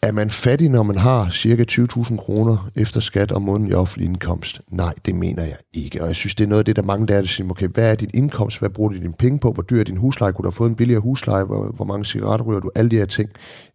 [0.03, 4.07] Er man fattig, når man har cirka 20.000 kroner efter skat om måneden i offentlig
[4.07, 4.61] indkomst?
[4.71, 6.03] Nej, det mener jeg ikke.
[6.03, 7.69] Og jeg synes, det er noget af det, der mange der er, der siger, okay,
[7.69, 8.59] hvad er din indkomst?
[8.59, 9.53] Hvad bruger du dine penge på?
[9.53, 10.33] Hvor dyr er din husleje?
[10.33, 11.45] Kunne du have fået en billigere husleje?
[11.45, 12.71] Hvor, hvor mange cigaretter ryger du?
[12.75, 13.31] Alle de her ting.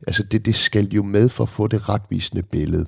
[0.08, 2.86] Altså, det, det skal jo med for at få det retvisende billede.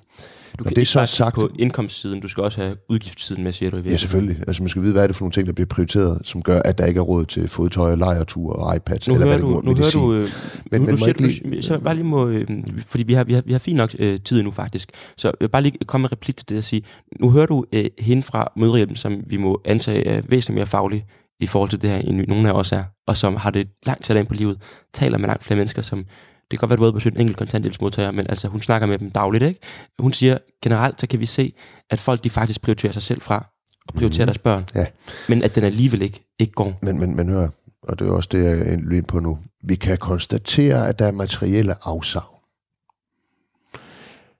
[0.60, 3.44] Du Når kan det ikke så bare sagt, på indkomstsiden, du skal også have udgiftssiden
[3.44, 4.00] med, siger du i Ja, virkeligheden.
[4.00, 4.44] selvfølgelig.
[4.48, 6.62] Altså, man skal vide, hvad er det for nogle ting, der bliver prioriteret, som gør,
[6.66, 9.48] at der ikke er råd til fodtøj, lejertur og iPads, Nu eller hvad det du,
[9.48, 10.02] nu nu hører medicin.
[10.02, 10.24] du, øh,
[10.72, 11.64] Men- nu, men nu siger du, lige...
[11.64, 12.48] så bare lige må, øh,
[12.88, 15.34] fordi vi har, vi har, vi har fint nok øh, tid nu faktisk, så jeg
[15.40, 16.82] vil bare lige komme med replik til det at sige,
[17.20, 21.06] nu hører du øh, hende fra Mødrehjælpen, som vi må antage er væsentligt mere faglig
[21.40, 24.04] i forhold til det her, end nogle af os er, og som har det langt
[24.06, 24.58] tættere ind på livet,
[24.94, 26.04] taler med langt flere mennesker, som
[26.52, 29.00] det kan godt være, du har besøgt en enkelt kontanthjælpsmodtager, men altså, hun snakker med
[29.00, 29.60] dem dagligt, ikke?
[30.00, 31.54] Hun siger, generelt, så kan vi se,
[31.90, 33.46] at folk, de faktisk prioriterer sig selv fra,
[33.88, 34.28] og prioriterer Mhm.
[34.28, 34.86] deres børn, Ja.
[35.30, 36.80] men at den alligevel ikke, ikke går.
[36.82, 37.50] Men, men, men hør,
[37.84, 39.40] og det er også det, jeg er løb på nu.
[39.64, 42.36] Vi kan konstatere, at der er materielle afsavn.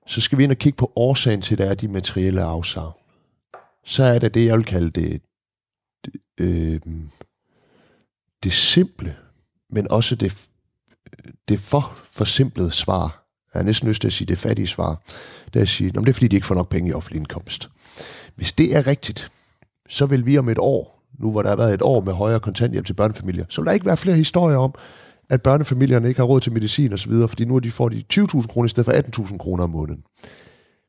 [0.06, 2.94] Så skal vi ind og kigge på årsagen til, at der er de materielle afsavn.
[3.84, 5.22] Så er det det, jeg vil kalde det,
[6.04, 6.80] det, øh,
[8.42, 9.16] det simple,
[9.70, 10.48] men også det,
[11.48, 13.24] det for forsimplede svar.
[13.54, 15.02] Jeg har næsten lyst til at sige det fattige svar.
[15.46, 17.70] Det er at sige, det er fordi, de ikke får nok penge i offentlig indkomst.
[18.36, 19.30] Hvis det er rigtigt,
[19.88, 22.40] så vil vi om et år, nu hvor der har været et år med højere
[22.40, 24.74] kontanthjælp til børnefamilier, så vil der ikke være flere historier om,
[25.30, 28.66] at børnefamilierne ikke har råd til medicin osv., fordi nu de får de 20.000 kroner
[28.66, 30.02] i stedet for 18.000 kroner om måneden.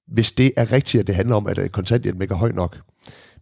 [0.07, 2.77] Hvis det er rigtigt, at det handler om, at kontanthjælpen ikke er høj nok.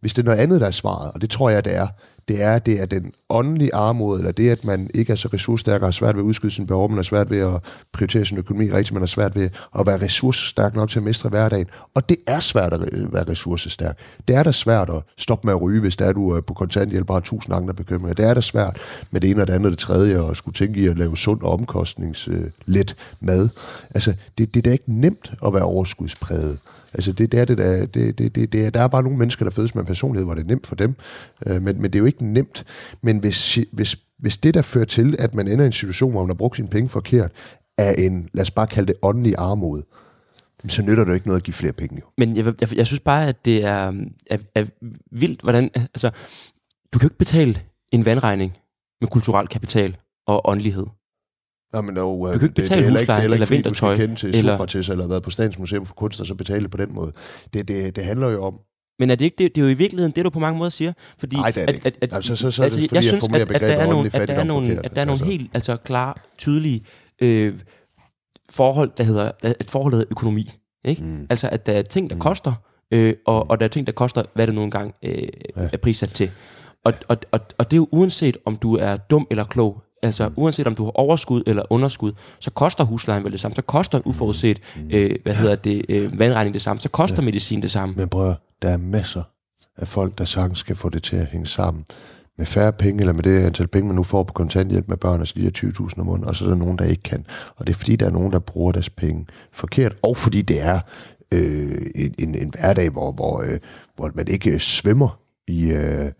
[0.01, 1.87] Hvis det er noget andet, der er svaret, og det tror jeg, det er,
[2.27, 5.81] det er, det er den åndelige armod, eller det, at man ikke er så ressourcestærk
[5.81, 8.37] og har svært ved at udskyde sine behov, man har svært ved at prioritere sin
[8.37, 11.65] økonomi rigtigt, man har svært ved at være ressourcestærk nok til at mestre hverdagen.
[11.95, 12.79] Og det er svært at
[13.13, 13.97] være ressourcestærk.
[14.27, 16.53] Det er da svært at stoppe med at ryge, hvis der er du er på
[16.53, 18.13] kontanthjælp og har tusind andre bekymringer.
[18.13, 18.77] Det er da svært
[19.11, 21.17] med det ene og det andet og det tredje, og skulle tænke i at lave
[21.17, 23.49] sund og omkostningslet mad.
[23.93, 26.57] Altså, det, det er da ikke nemt at være overskudspræget.
[26.93, 29.17] Altså det, det er det, der, det, det, det, det er, der er bare nogle
[29.17, 30.95] mennesker, der fødes med en personlighed, hvor det er nemt for dem,
[31.45, 32.63] øh, men, men det er jo ikke nemt.
[33.01, 36.21] Men hvis, hvis, hvis det, der fører til, at man ender i en situation, hvor
[36.21, 37.31] man har brugt sine penge forkert,
[37.77, 39.81] er en, lad os bare kalde det åndelig armod,
[40.67, 41.95] så nytter det jo ikke noget at give flere penge.
[41.95, 42.05] Jo.
[42.17, 43.93] Men jeg, jeg, jeg synes bare, at det er,
[44.29, 44.65] er, er
[45.11, 45.69] vildt, hvordan...
[45.75, 46.09] Altså,
[46.93, 47.59] du kan jo ikke betale
[47.91, 48.57] en vandregning
[49.01, 50.85] med kulturel kapital og åndelighed.
[51.73, 53.61] Nå, men jo, Du kan ikke betale heller husleje det er heller eller ikke, fordi
[53.69, 56.25] du skal vintertøj, kende til eller- Sokrates eller været på Statens Museum for Kunst, og
[56.25, 57.11] så betale på den måde.
[57.53, 58.59] Det, det, det handler jo om,
[58.99, 60.69] Men er det ikke det, det er jo i virkeligheden det, du på mange måder
[60.69, 60.93] siger?
[61.19, 61.91] Fordi Nej, det er det ikke.
[62.01, 64.33] Altså, så- så er det fordi, jeg synes, at, at, der er nogle, at der
[64.33, 65.25] er nogle, at der er nogle Altså.
[65.25, 66.81] helt altså, klare, tydelige
[67.21, 67.53] øh,
[68.51, 70.49] forhold, der hedder, et forhold, der hedder økonomi.
[70.85, 71.03] Ikke?
[71.03, 71.27] Mm.
[71.29, 72.21] Altså, at der er ting, der Mm.
[72.21, 72.53] koster,
[72.93, 75.11] øh, og, og der er ting, der koster, hvad det nogle gange øh,
[75.57, 75.69] Ja.
[75.73, 76.31] er prissat til.
[76.85, 80.31] Og, og, og, og det er jo uanset, om du er dum eller klog, altså
[80.35, 83.97] uanset om du har overskud eller underskud, så koster huslejen vel det samme, så koster
[83.97, 84.59] en uforudset,
[84.91, 87.95] øh, hvad hedder det, øh, vandregning det samme, så koster medicin det samme.
[87.95, 89.23] Men at, der er masser
[89.77, 91.85] af folk, der sagtens skal få det til at hænge sammen.
[92.37, 95.19] Med færre penge, eller med det antal penge, man nu får på kontanthjælp med børn,
[95.19, 97.25] altså de her 20.000 om måneden, og så er der nogen, der ikke kan.
[97.55, 100.65] Og det er fordi, der er nogen, der bruger deres penge forkert, og fordi det
[100.65, 100.79] er
[101.33, 103.59] øh, en, en, en hverdag, hvor, hvor, øh,
[103.95, 106.11] hvor man ikke øh, svømmer i, øh,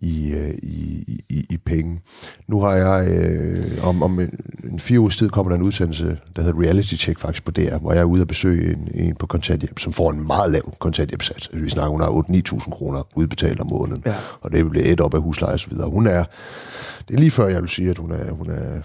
[0.00, 2.00] i, øh, i, i, i, i penge.
[2.48, 4.30] Nu har jeg, øh, om, om en,
[4.72, 7.76] en fire ugers tid kommer der en udsendelse, der hedder Reality Check faktisk på DR,
[7.78, 10.72] hvor jeg er ude og besøge en, en på kontanthjælp, som får en meget lav
[10.78, 11.46] kontanthjælpsats.
[11.46, 12.08] Altså, vi snakker, hun har
[12.58, 14.14] 8-9.000 kroner udbetalt om måneden, Ja.
[14.40, 15.90] og det bliver et op af husleje og så videre.
[15.90, 16.24] Hun er,
[17.08, 18.80] det er lige før jeg vil sige, at hun er, hun er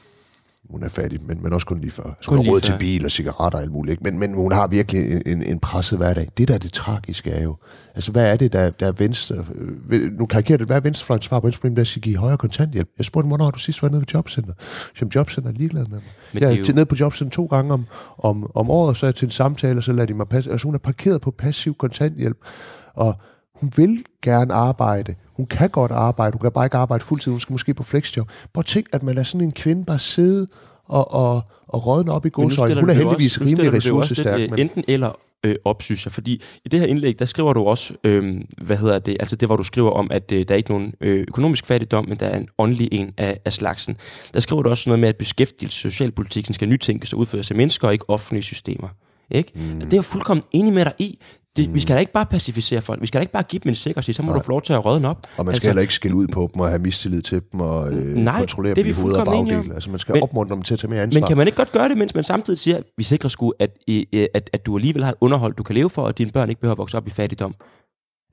[0.70, 2.04] hun er fattig, men, men også kun lige før.
[2.04, 3.92] Altså, Kun hun har råd til bil og cigaretter og alt muligt.
[3.92, 4.04] Ikke?
[4.04, 6.28] Men, men hun har virkelig en, en, presset hverdag.
[6.38, 7.56] Det, der er det tragiske, er jo,
[7.96, 9.46] altså hvad er det, der, der er venstre...
[9.92, 12.90] Øh, nu karikerer det, hvad er venstrefløjens svar på venstreproblemet, der skal give højere kontanthjælp?
[12.98, 14.54] Jeg spurgte, hvornår har du sidst været nede på jobcenter?
[14.96, 16.02] Som jobcenter er ligeglad med mig.
[16.34, 16.64] Men jeg er jo...
[16.68, 17.86] jo- nede på jobcenter to gange om,
[18.18, 20.52] om, om året, så er jeg til en samtale, og så lader de mig passe.
[20.52, 22.38] Altså hun er parkeret på passiv kontanthjælp,
[22.96, 23.16] og
[23.56, 25.16] hun vil gerne arbejde.
[25.36, 26.34] Hun kan godt arbejde.
[26.34, 27.32] Hun kan bare ikke arbejde fuldtid.
[27.32, 28.28] Hun skal måske på flexjob.
[28.54, 30.48] Prøv at tænk, at man lader sådan en kvinde bare sidde
[30.86, 32.80] og, og, og rådne op i godsøjne.
[32.80, 34.40] Hun er heldigvis også- rimelig ressourcestærk.
[34.42, 35.12] øh, Men, Enten eller
[35.44, 36.12] øh, op, synes jeg.
[36.12, 39.50] Fordi i det her indlæg, der skriver du også, øh, hvad hedder det, altså det,
[39.50, 42.26] hvor du skriver om, at øh, der er ikke nogen øh, økonomisk fattigdom, men der
[42.26, 43.98] er en åndelig en af, af slagsen.
[44.34, 47.88] Der skriver du også noget med, at beskæftigelse socialpolitikken skal nytænkes og udføres af mennesker
[47.88, 48.88] og ikke offentlige systemer.
[49.32, 49.52] Ikke?
[49.56, 49.80] Mm.
[49.80, 51.20] Det er jeg fuldkommen enig med dig i.
[51.58, 51.74] Det, mm.
[51.76, 53.02] Vi skal da ikke bare pacificere folk.
[53.02, 54.38] Vi skal da ikke bare give dem en sige, så må Nej.
[54.40, 55.18] du få lov til at røde den op.
[55.38, 57.94] og man skal heller ikke skille ud på dem og have mistillid til dem og
[57.94, 59.72] øh, Nej, kontrollere er dem i vi hoved og bagdel.
[59.74, 61.20] Altså man skal Men- opmuntre dem til at tage mere ansvar.
[61.22, 63.54] Men kan man ikke godt gøre det, mens man samtidig siger, at vi sikrer sgu,
[63.60, 64.04] at, øh,
[64.34, 66.62] at, at du alligevel har et underhold, du kan leve for, og dine børn ikke
[66.62, 67.56] behøver at vokse op i fattigdom?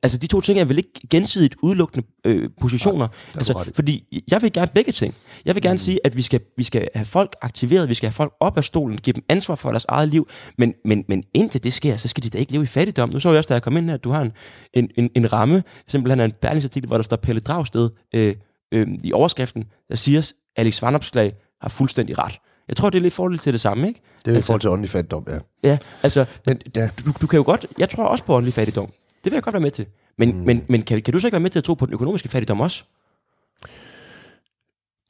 [0.03, 3.09] Altså, de to ting er vel ikke gensidigt udelukkende øh, positioner.
[3.35, 3.71] du altså, i.
[3.75, 5.15] fordi jeg vil gerne begge ting.
[5.45, 5.79] Jeg vil gerne mm.
[5.79, 8.65] sige, at vi skal, vi skal have folk aktiveret, vi skal have folk op af
[8.65, 10.29] stolen, give dem ansvar for deres eget liv,
[10.59, 13.11] men, men, men indtil det sker, så skal de da ikke leve i fattigdom.
[13.13, 14.33] Nu så jeg også, da jeg kom ind her, at du har en,
[14.75, 18.35] en, en, en ramme, simpelthen en berlingsartikel, hvor der står Pelle Dragsted øh,
[18.75, 21.33] øh, i overskriften, der siger, at Alex Vanopslag
[21.63, 22.35] har fuldstændig ret.
[22.69, 24.01] Jeg tror, det er lidt fordel til det samme, ikke?
[24.25, 25.39] Det er i altså- forhold til åndelig fattigdom, ja.
[25.71, 26.89] Ja, altså, Men, ja.
[27.07, 28.93] du, du kan jo godt, jeg tror også på åndelig fattigdom.
[29.25, 29.87] Det vil jeg godt være med til.
[30.19, 30.45] Men, mm.
[30.45, 32.29] men, men kan, kan du så ikke være med til at tro på den økonomiske
[32.29, 32.85] fattigdom også?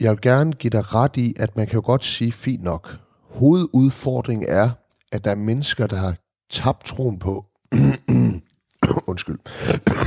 [0.01, 2.97] Jeg vil gerne give dig ret i, at man kan jo godt sige, fint nok.
[3.31, 4.71] Hovedudfordringen er,
[5.13, 6.17] at der er mennesker, der har
[6.51, 7.45] tabt troen på...
[9.07, 9.39] Undskyld.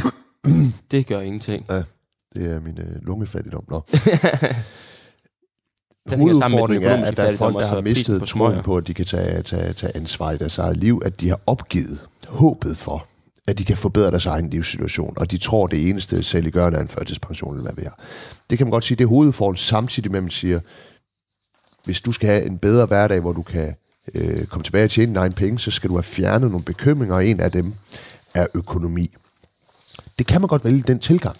[0.91, 1.67] Det gør ingenting.
[2.33, 3.63] Det er min øh, lungefattigdom.
[3.69, 3.81] Nå.
[6.15, 9.41] Hovedudfordringen er, at der er folk, der har mistet troen på, at de kan tage,
[9.41, 13.07] tage, tage ansvar i deres eget liv, at de har opgivet håbet for,
[13.47, 16.87] at de kan forbedre deres egen livssituation, og de tror, det eneste saliggørende er en
[16.87, 17.91] førtidspension, eller hvad ved.
[18.49, 20.59] Det kan man godt sige, det er hovedudfordringen, samtidig med, at man siger,
[21.85, 23.75] hvis du skal have en bedre hverdag, hvor du kan
[24.13, 27.27] øh, komme tilbage og tjene dine penge, så skal du have fjernet nogle bekymringer, og
[27.27, 27.73] en af dem
[28.33, 29.15] er økonomi.
[30.19, 31.37] Det kan man godt vælge, den tilgang.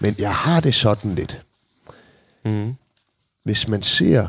[0.00, 1.42] Men jeg har det sådan lidt.
[2.44, 2.74] Mm.
[3.44, 4.28] Hvis man ser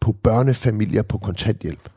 [0.00, 1.90] på børnefamilier på kontanthjælp,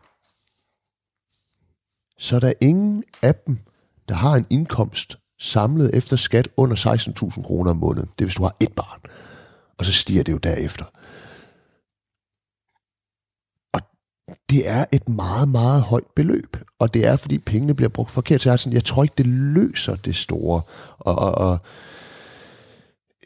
[2.23, 3.57] så er der ingen af dem,
[4.09, 8.09] der har en indkomst samlet efter skat under 16.000 kroner om måneden.
[8.19, 8.99] Det er, hvis du har et barn.
[9.77, 10.85] Og så stiger det jo derefter.
[13.73, 13.81] Og
[14.49, 16.57] det er et meget, meget højt beløb.
[16.79, 18.41] Og det er, fordi pengene bliver brugt forkert.
[18.41, 20.61] Så jeg, er sådan, jeg tror ikke, det løser det store.
[20.99, 21.57] Og, og, og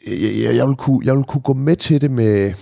[0.06, 2.54] jeg, jeg, jeg, vil kunne, jeg vil kunne gå med til det med...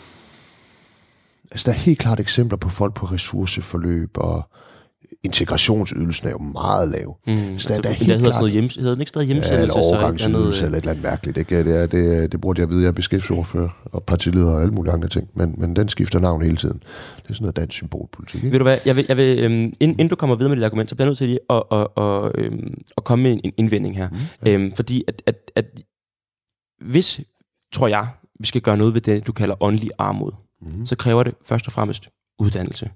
[1.50, 4.50] Altså, der er helt klart eksempler på folk på ressourceforløb, og
[5.26, 7.16] integrationsydelsen er jo meget lav.
[7.26, 7.58] Mm.
[7.58, 9.32] Så der- der er der helt hedder klart- noget hjem, hedder den ikke stadig Ja,
[9.32, 9.62] hjemsendelse?
[9.62, 11.36] eller så et overgangsydelse, eller et eller andet mærkeligt.
[11.38, 11.64] Ikke?
[11.64, 14.92] Det, er, det, det burde jeg vide, jeg er beskæftigelsesordfører og partileder og alle mulige
[14.92, 16.78] andre ting, men, men den skifter navn hele tiden.
[17.22, 18.34] Det er sådan noget dansk symbolpolitik.
[18.44, 18.52] Ikke?
[18.52, 20.64] Ved du hvad, jeg vil, jeg vil, øhm, inden, inden du kommer videre med dit
[20.64, 23.40] argument, så bliver jeg nødt til lige at, at, at, øhm, at komme med en,
[23.44, 24.08] en indvending her.
[24.10, 24.16] Mm,
[24.46, 24.52] ja.
[24.54, 25.64] øhm, fordi at, at, at
[26.88, 27.20] hvis,
[27.74, 28.06] tror jeg,
[28.40, 30.86] vi skal gøre noget ved det, du kalder åndelig armod, Mm.
[30.86, 32.08] så kræver det først og fremmest
[32.38, 32.90] uddannelse.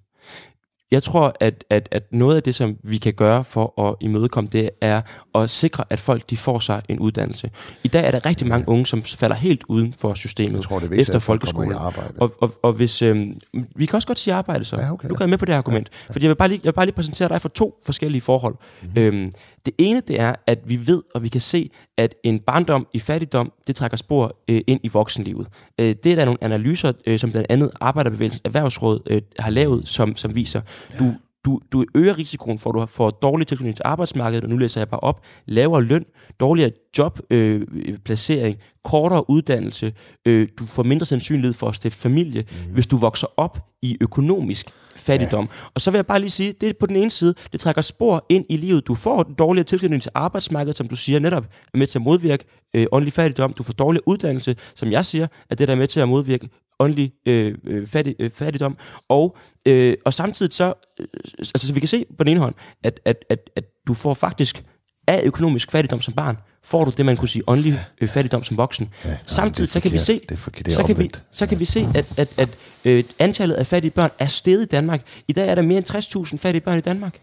[0.91, 4.51] Jeg tror, at, at, at noget af det, som vi kan gøre for at imødekomme
[4.53, 5.03] det, er
[5.35, 7.51] at sikre, at folk de får sig en uddannelse.
[7.85, 10.53] I dag er der rigtig mange unge, som falder helt uden for systemet.
[10.53, 11.75] Jeg tror, det er vigtigt, efter folkeskolen.
[12.19, 13.39] Og, og, og hvis, øhm,
[13.77, 14.77] vi kan også godt sige arbejde så.
[14.77, 15.09] Ja, okay.
[15.09, 15.89] Du kan med på det argument.
[16.09, 16.13] Ja.
[16.13, 18.55] Fordi jeg vil, bare lige, jeg vil bare lige præsentere dig for to forskellige forhold.
[18.55, 18.91] Mhm.
[18.95, 19.03] Mm-hmm.
[19.03, 19.33] Øhm,
[19.67, 22.99] det ene, det er, at vi ved, og vi kan se, at en barndom i
[22.99, 25.49] fattigdom, det trækker spor øh, ind i voksenlivet.
[25.81, 29.89] Øh, det er der nogle analyser, øh, som blandt andet Arbejderbevægelsens Erhvervsråd øh, har lavet,
[29.89, 30.61] som, som viser,
[30.99, 34.57] du, du, du øger risikoen for, at du får dårlig tilknytning til arbejdsmarkedet, og nu
[34.57, 36.05] læser jeg bare op, lavere løn,
[36.41, 39.93] dårligere jobplacering, øh, kortere uddannelse,
[40.27, 42.75] øh, du får mindre sandsynlighed for at stifte familie, mm.
[42.75, 45.45] hvis du vokser op i økonomisk fattigdom.
[45.45, 45.71] Ja.
[45.75, 47.83] Og så vil jeg bare lige sige, det er på den ene side, det trækker
[47.83, 48.87] spor ind i livet.
[48.87, 52.45] Du får dårligere tilknytning til arbejdsmarkedet, som du siger netop er med til at modvirke
[52.75, 53.53] øh, åndelig fattigdom.
[53.53, 56.49] Du får dårligere uddannelse, som jeg siger, at det der er med til at modvirke
[56.81, 58.77] åndelig øh, øh, fattig, øh, fattigdom.
[59.09, 61.07] Og, øh, og samtidig så, øh,
[61.39, 62.55] altså så vi kan se på den ene hånd,
[62.85, 64.65] at, at, at, at du får faktisk
[65.07, 68.57] af økonomisk fattigdom som barn, får du det, man kunne sige åndelig øh, fattigdom som
[68.57, 68.91] voksen.
[69.05, 70.21] Ja, Samtidig så kan vi se,
[70.69, 74.11] så kan vi, så kan vi se, at, at, at øh, antallet af fattige børn
[74.19, 75.23] er steget i Danmark.
[75.29, 77.21] I dag er der mere end 60.000 fattige børn i Danmark.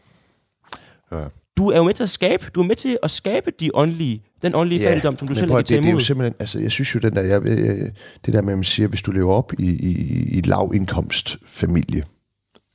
[1.12, 1.28] Ja.
[1.58, 4.24] Du er jo med til at skabe, du er med til at skabe de åndelige,
[4.42, 6.60] den åndelige ja, fattigdom, som du selv prøv, ikke det, det er jo simpelthen, altså
[6.60, 7.90] jeg synes jo den der, jeg, øh,
[8.26, 9.92] det der med, at man siger, hvis du lever op i, i,
[10.38, 12.04] i lavindkomstfamilie,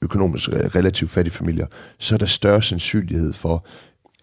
[0.02, 1.66] økonomisk re- relativt fattige familier,
[1.98, 3.66] så er der større sandsynlighed for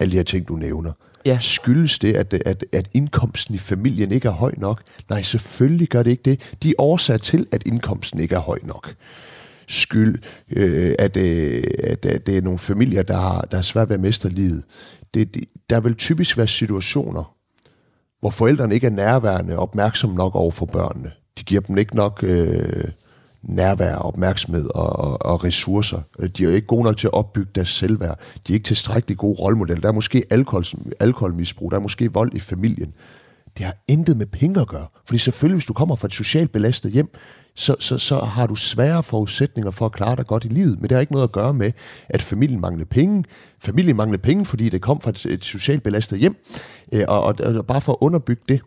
[0.00, 0.92] alle de her ting, du nævner.
[1.26, 1.38] Ja.
[1.40, 4.82] Skyldes det, at, at, at indkomsten i familien ikke er høj nok?
[5.08, 6.56] Nej, selvfølgelig gør det ikke det.
[6.62, 8.94] De er årsager til, at indkomsten ikke er høj nok.
[9.70, 13.88] Skyld, øh, at, øh, at, at det er nogle familier, der har, der har svært
[13.88, 14.62] ved at mestre livet.
[15.14, 17.34] Det, det, der vil typisk være situationer,
[18.20, 21.12] hvor forældrene ikke er nærværende og opmærksomme nok over for børnene.
[21.38, 22.84] De giver dem ikke nok øh,
[23.42, 26.00] nærvær, opmærksomhed og, og, og ressourcer.
[26.36, 28.18] De er ikke gode nok til at opbygge deres selvværd.
[28.46, 29.80] De er ikke tilstrækkeligt gode rollemodeller.
[29.80, 30.64] Der er måske alkohol,
[31.00, 32.94] alkoholmisbrug, der er måske vold i familien.
[33.56, 34.86] Det har intet med penge at gøre.
[35.06, 37.08] Fordi selvfølgelig, hvis du kommer fra et socialt belastet hjem,
[37.56, 40.76] så, så, så har du svære forudsætninger for at klare dig godt i livet.
[40.80, 41.72] Men det har ikke noget at gøre med,
[42.08, 43.24] at familien mangler penge.
[43.62, 46.36] Familien mangler penge, fordi det kom fra et, et socialt belastet hjem.
[46.92, 48.60] Øh, og, og, og bare for at underbygge det,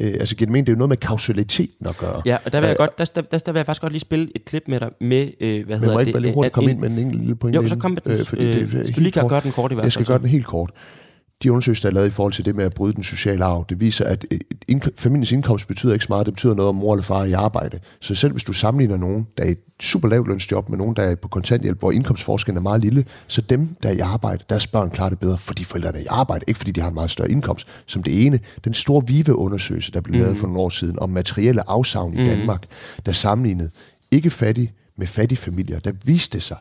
[0.00, 2.22] øh, altså giver det mening, det er jo noget med kausaliteten at gøre.
[2.26, 3.92] Ja, og der vil, jeg Øh, godt, der, der, der, der vil jeg faktisk godt
[3.92, 6.06] lige spille et klip med dig med, øh, hvad Men hedder må jeg det?
[6.06, 7.56] ikke bare lige øh, hurtigt komme ind med en enkelt lille pointe?
[7.60, 8.12] Jo, så kom med den.
[8.12, 9.28] Øh, fordi det, Øh, hvis du lige kan kort.
[9.30, 10.70] gøre den kort i hvert Jeg skal fald, gøre den helt kort.
[11.44, 13.64] De undersøgelser, der er lavet i forhold til det med at bryde den sociale arv,
[13.68, 14.42] det viser, at et
[14.72, 16.26] indk- familiens indkomst betyder ikke så meget.
[16.26, 17.78] Det betyder noget, om mor eller far er i arbejde.
[18.00, 20.96] Så selv hvis du sammenligner nogen, der er i et super lavt lønsjob med nogen,
[20.96, 24.44] der er på kontanthjælp, hvor indkomstforskellen er meget lille, så dem, der er i arbejde,
[24.48, 26.94] deres børn klarer det bedre, fordi forældrene er i arbejde, ikke fordi de har en
[26.94, 27.66] meget større indkomst.
[27.86, 31.70] Som det ene, den store VIVE-undersøgelse, der blev lavet for nogle år siden om materielle
[31.70, 32.64] afsavn i Danmark,
[33.06, 33.70] der sammenlignede
[34.10, 36.56] ikke fattige med fattige familier, der viste sig,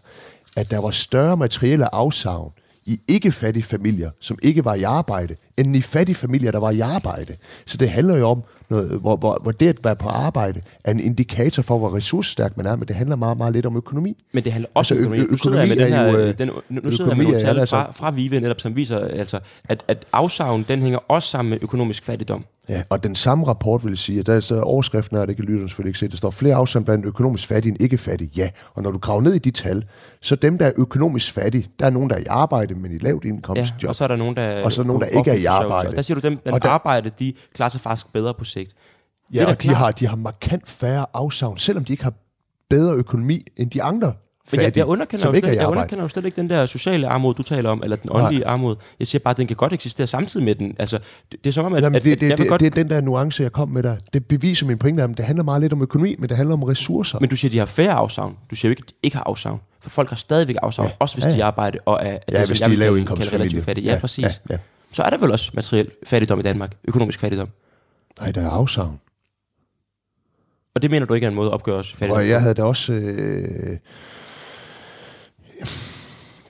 [0.58, 2.52] at der var større materielle afsavn
[2.86, 6.80] i ikke-fattige familier, som ikke var i arbejde, end i fattige familier, der var i
[6.80, 7.36] arbejde.
[7.66, 10.92] Så det handler jo om, noget, hvor, hvor, hvor det at være på arbejde er
[10.92, 14.18] en indikator for, hvor ressourcestærk man er, men det handler meget, meget lidt om økonomi.
[14.34, 15.32] Men det handler også Altså, om økonomi.
[15.32, 17.12] Nu sidder jeg med økonomi den er her, jo, øh, øh, den, nu, nu sidder
[17.12, 20.06] jeg med økonomi nogle tal altså- fra, fra Vive netop, som viser, altså, at, at
[20.12, 22.46] afsavn, den hænger også sammen med økonomisk fattigdom.
[22.70, 25.70] Ja, og den samme rapport vil sige, at der er overskriften her, det kan lytterne
[25.70, 28.32] selvfølgelig ikke se, der står flere afsavn blandt økonomisk fattige end ikke fattige.
[28.38, 29.86] Ja, og når du graver ned i de tal,
[30.22, 32.98] så dem, der er økonomisk fattige, der er nogen, der er i arbejde, men i
[32.98, 33.90] lavt Ja, indkomstjob.
[33.90, 35.90] og så er der nogen, der Og så er nogen, der ikke er i arbejde.
[35.90, 38.74] Og der siger du, dem, der, der- arbejde, de klarer sig faktisk bedre på sigt.
[39.34, 39.78] Ja, og de klart.
[39.78, 42.14] har, de har markant færre afsavn, selvom de ikke har
[42.70, 44.14] bedre økonomi end de andre
[44.52, 47.34] Men jeg, jeg, underkender jo slet, jeg underkender jo slet ikke den der sociale armod,
[47.34, 48.76] du taler om, eller den åndelige armod.
[49.00, 50.76] Jeg siger bare, at den kan godt eksistere samtidig med den.
[50.80, 51.00] Altså,
[51.32, 52.60] det, det er som om, at, Jamen, at, det, at det, vil det, godt...
[52.62, 53.96] det er den der nuance, jeg kom med der.
[54.14, 56.64] Det beviser min pointe, at det handler meget lidt om økonomi, men det handler om
[56.64, 57.18] ressourcer.
[57.20, 58.38] Men du siger, at de har færre afsavn.
[58.52, 59.60] Du siger jo ikke, at de ikke har afsavn.
[59.82, 60.94] For folk har stadigvæk afsavn, ja.
[61.00, 61.46] også hvis Ja, de ja.
[61.46, 63.62] arbejder og er, ja, det, som hvis de er lav indkomstfamilie.
[63.62, 63.92] fattige.
[63.94, 64.24] Ja, præcis.
[64.24, 64.58] Ja, ja.
[64.92, 66.76] Så er der vel også materiel fattigdom i Danmark.
[66.88, 67.48] Økonomisk fattigdom.
[68.20, 69.00] Nej, der er afsavn.
[70.76, 72.54] Og det mener du ikke er en måde at opgøre os fattigdom Og jeg havde
[72.54, 72.94] da også...
[72.94, 73.78] Øh,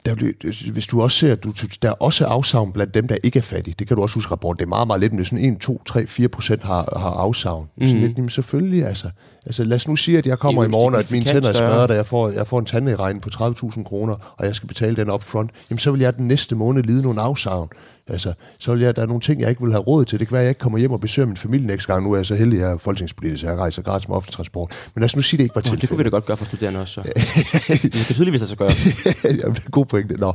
[0.06, 3.40] der hvis du også ser, at du, der er også afsavn blandt dem, der ikke
[3.40, 3.76] er fattige.
[3.80, 4.58] Det kan du også huske i rapporten.
[4.58, 7.00] Det er meget, meget lidt, men det er sådan 1, 2, 3, 4 procent har,
[7.00, 7.68] har afsavn.
[7.78, 7.88] Mm.
[7.88, 9.08] Sådan lidt, jamen selvfølgelig, altså.
[9.46, 9.64] altså.
[9.64, 11.50] Lad os nu sige, at jeg kommer er i jo morgen, og at mine tænder
[11.50, 14.68] er smadret, og jeg får, jeg får en tandlægeregning på 30.000 kroner, og jeg skal
[14.68, 15.52] betale den up front.
[15.70, 17.70] Jamen så vil jeg den næste måned lide nogle afsavn.
[18.08, 20.20] Altså, så vil jeg, der er nogle ting, jeg ikke vil have råd til.
[20.20, 22.04] Det kan være, at jeg ikke kommer hjem og besøger min familie næste gang.
[22.04, 24.34] Nu er jeg så heldig, at jeg er folketingspolitisk, så jeg rejser gratis med offentlig
[24.34, 24.90] transport.
[24.96, 26.06] Men lad os nu sige, det ikke var Nå, det kunne vi tilfældet.
[26.06, 26.94] da godt gøre for studerende også.
[26.94, 27.02] Så.
[27.84, 28.70] det kan tydeligvis sig gøre.
[29.24, 30.16] Jamen, det er god pointe.
[30.18, 30.34] Nå,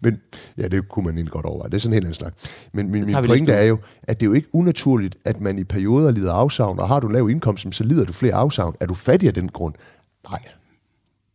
[0.00, 0.18] men
[0.58, 1.70] ja, det kunne man egentlig godt overveje.
[1.70, 2.34] Det er sådan en helt anden snak.
[2.72, 5.64] Men min, min pointe er jo, at det er jo ikke unaturligt, at man i
[5.64, 8.74] perioder lider afsavn, og har du lav indkomst, så lider du flere afsavn.
[8.80, 9.74] Er du fattig af den grund?
[10.30, 10.40] Nej.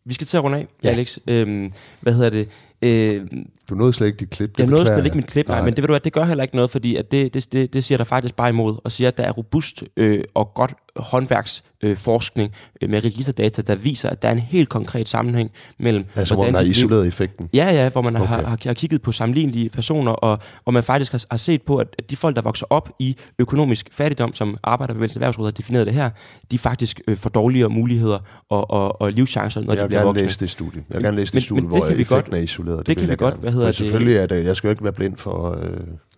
[0.06, 0.90] Vi skal til at runde af, ja.
[0.90, 1.18] Alex.
[1.28, 1.72] Øhm,
[2.02, 2.50] hvad hedder det?
[2.82, 3.28] Øh,
[3.70, 4.52] Du nåede slet ikke dit klip.
[4.52, 6.24] Det jeg nåede slet ikke mit klip, nej, men det, ved du hvad, det gør
[6.26, 8.92] heller ikke noget, fordi at det, det, det, det siger der faktisk bare imod, og
[8.92, 12.52] siger, at der er robust øh, og godt håndværksforskning øh, forskning,
[12.82, 16.06] øh, med registerdata, der viser, at der er en helt konkret sammenhæng mellem...
[16.16, 17.50] Altså, hvor man har isoleret effekten.
[17.54, 18.26] Ja, ja, hvor man okay.
[18.28, 21.78] Har, har, har kigget på sammenlignelige personer, og hvor man faktisk har, har set på,
[21.78, 25.86] at at de folk, der vokser op i økonomisk fattigdom, som Arbejderbevægelsens Erhvervsråd har defineret
[25.86, 26.10] det her,
[26.52, 30.00] de faktisk øh, får dårligere muligheder og, og, og livschancer, når Jeg de vil bliver
[30.00, 30.24] gerne voksne.
[30.26, 30.84] læse det studie.
[30.90, 32.80] Jeg vil gerne læse det studie, men det hvor kan vi effekten godt- er isoleret.
[32.80, 33.52] det vil kan vi jeg godt, gerne.
[33.56, 33.76] Hedder det?
[33.76, 35.78] Selvfølgelig er det, jeg skal jo ikke være blind for øh,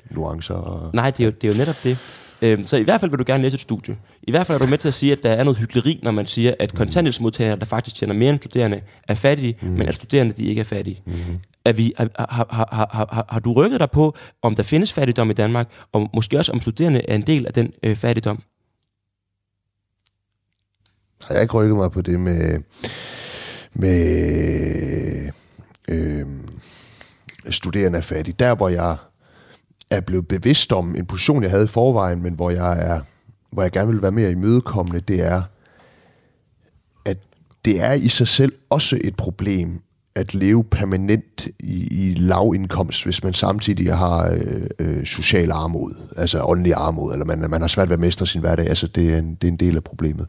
[0.09, 0.53] nuancer.
[0.53, 1.97] Og, Nej, det er, jo, det er jo netop det.
[2.41, 3.97] Øhm, så i hvert fald vil du gerne læse et studie.
[4.23, 6.11] I hvert fald er du med til at sige, at der er noget hyggeleri, når
[6.11, 9.67] man siger, at kontanthjælpsmodtagere, der faktisk tjener mere end studerende, er fattige, mm.
[9.67, 11.01] men at studerende, de ikke er fattige.
[11.05, 11.13] Mm.
[11.65, 14.93] Er vi, har, har, har, har, har, har du rykket dig på, om der findes
[14.93, 18.43] fattigdom i Danmark, og måske også om studerende er en del af den øh, fattigdom?
[21.29, 22.59] Jeg har ikke rykket mig på det med,
[23.73, 25.29] med
[25.87, 26.25] øh,
[27.49, 28.35] studerende er fattige.
[28.39, 28.95] Der, hvor jeg
[29.89, 33.01] er blevet bevidst om en position, jeg havde i forvejen, men hvor jeg, er,
[33.51, 35.41] hvor jeg gerne vil være mere imødekommende, det er,
[37.05, 37.17] at
[37.65, 39.81] det er i sig selv også et problem,
[40.15, 46.41] at leve permanent i, i lavindkomst, hvis man samtidig har øh, øh, social armod, altså
[46.43, 48.67] åndelig armod, eller man, man har svært ved at mestre sin hverdag.
[48.67, 50.27] Altså, det er en, det er en del af problemet.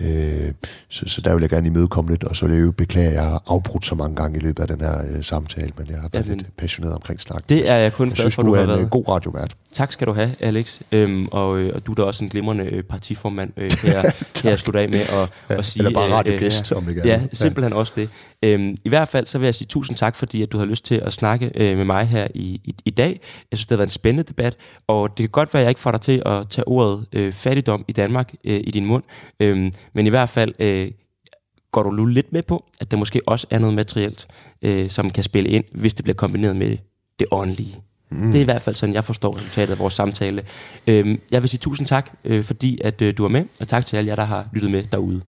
[0.00, 0.52] Øh,
[0.88, 3.14] så, så der vil jeg gerne imødekomme lidt, og så vil jeg jo beklage, at
[3.14, 5.96] jeg har afbrudt så mange gange i løbet af den her øh, samtale, men jeg
[6.00, 7.56] har været Jamen, lidt passioneret omkring snakken.
[7.56, 8.80] Det er jeg kun jeg glad synes, for, du, du er en været.
[8.80, 9.54] øh, god radiovært.
[9.72, 10.80] Tak skal du have, Alex.
[10.92, 14.12] Øhm, og, øh, og du er da også en glimrende øh, partiformand, øh, kan, jeg,
[14.36, 15.86] kan jeg slutte af med at, at sige.
[15.86, 18.08] Eller bare øh, radiogæst, om ikke Ja, simpelthen også det.
[18.42, 20.84] Øhm, I hvert fald så vil jeg sige tusind tak, fordi at du har lyst
[20.84, 23.20] til at snakke øh, med mig her i, i, i dag.
[23.50, 24.56] Jeg synes, det har været en spændende debat,
[24.86, 27.32] og det kan godt være, at jeg ikke får dig til at tage ordet øh,
[27.32, 29.02] fattigdom i Danmark øh, i din mund,
[29.40, 30.90] øhm, men i hvert fald øh,
[31.72, 34.26] går du nu lidt med på, at der måske også er noget materielt,
[34.62, 36.76] øh, som kan spille ind, hvis det bliver kombineret med
[37.18, 37.82] det åndelige.
[38.12, 38.26] Mm.
[38.26, 40.42] Det er i hvert fald sådan, jeg forstår resultatet af vores samtale.
[40.86, 43.86] Øhm, jeg vil sige tusind tak, øh, fordi at øh, du er med, og tak
[43.86, 45.20] til alle jer, der har lyttet med derude.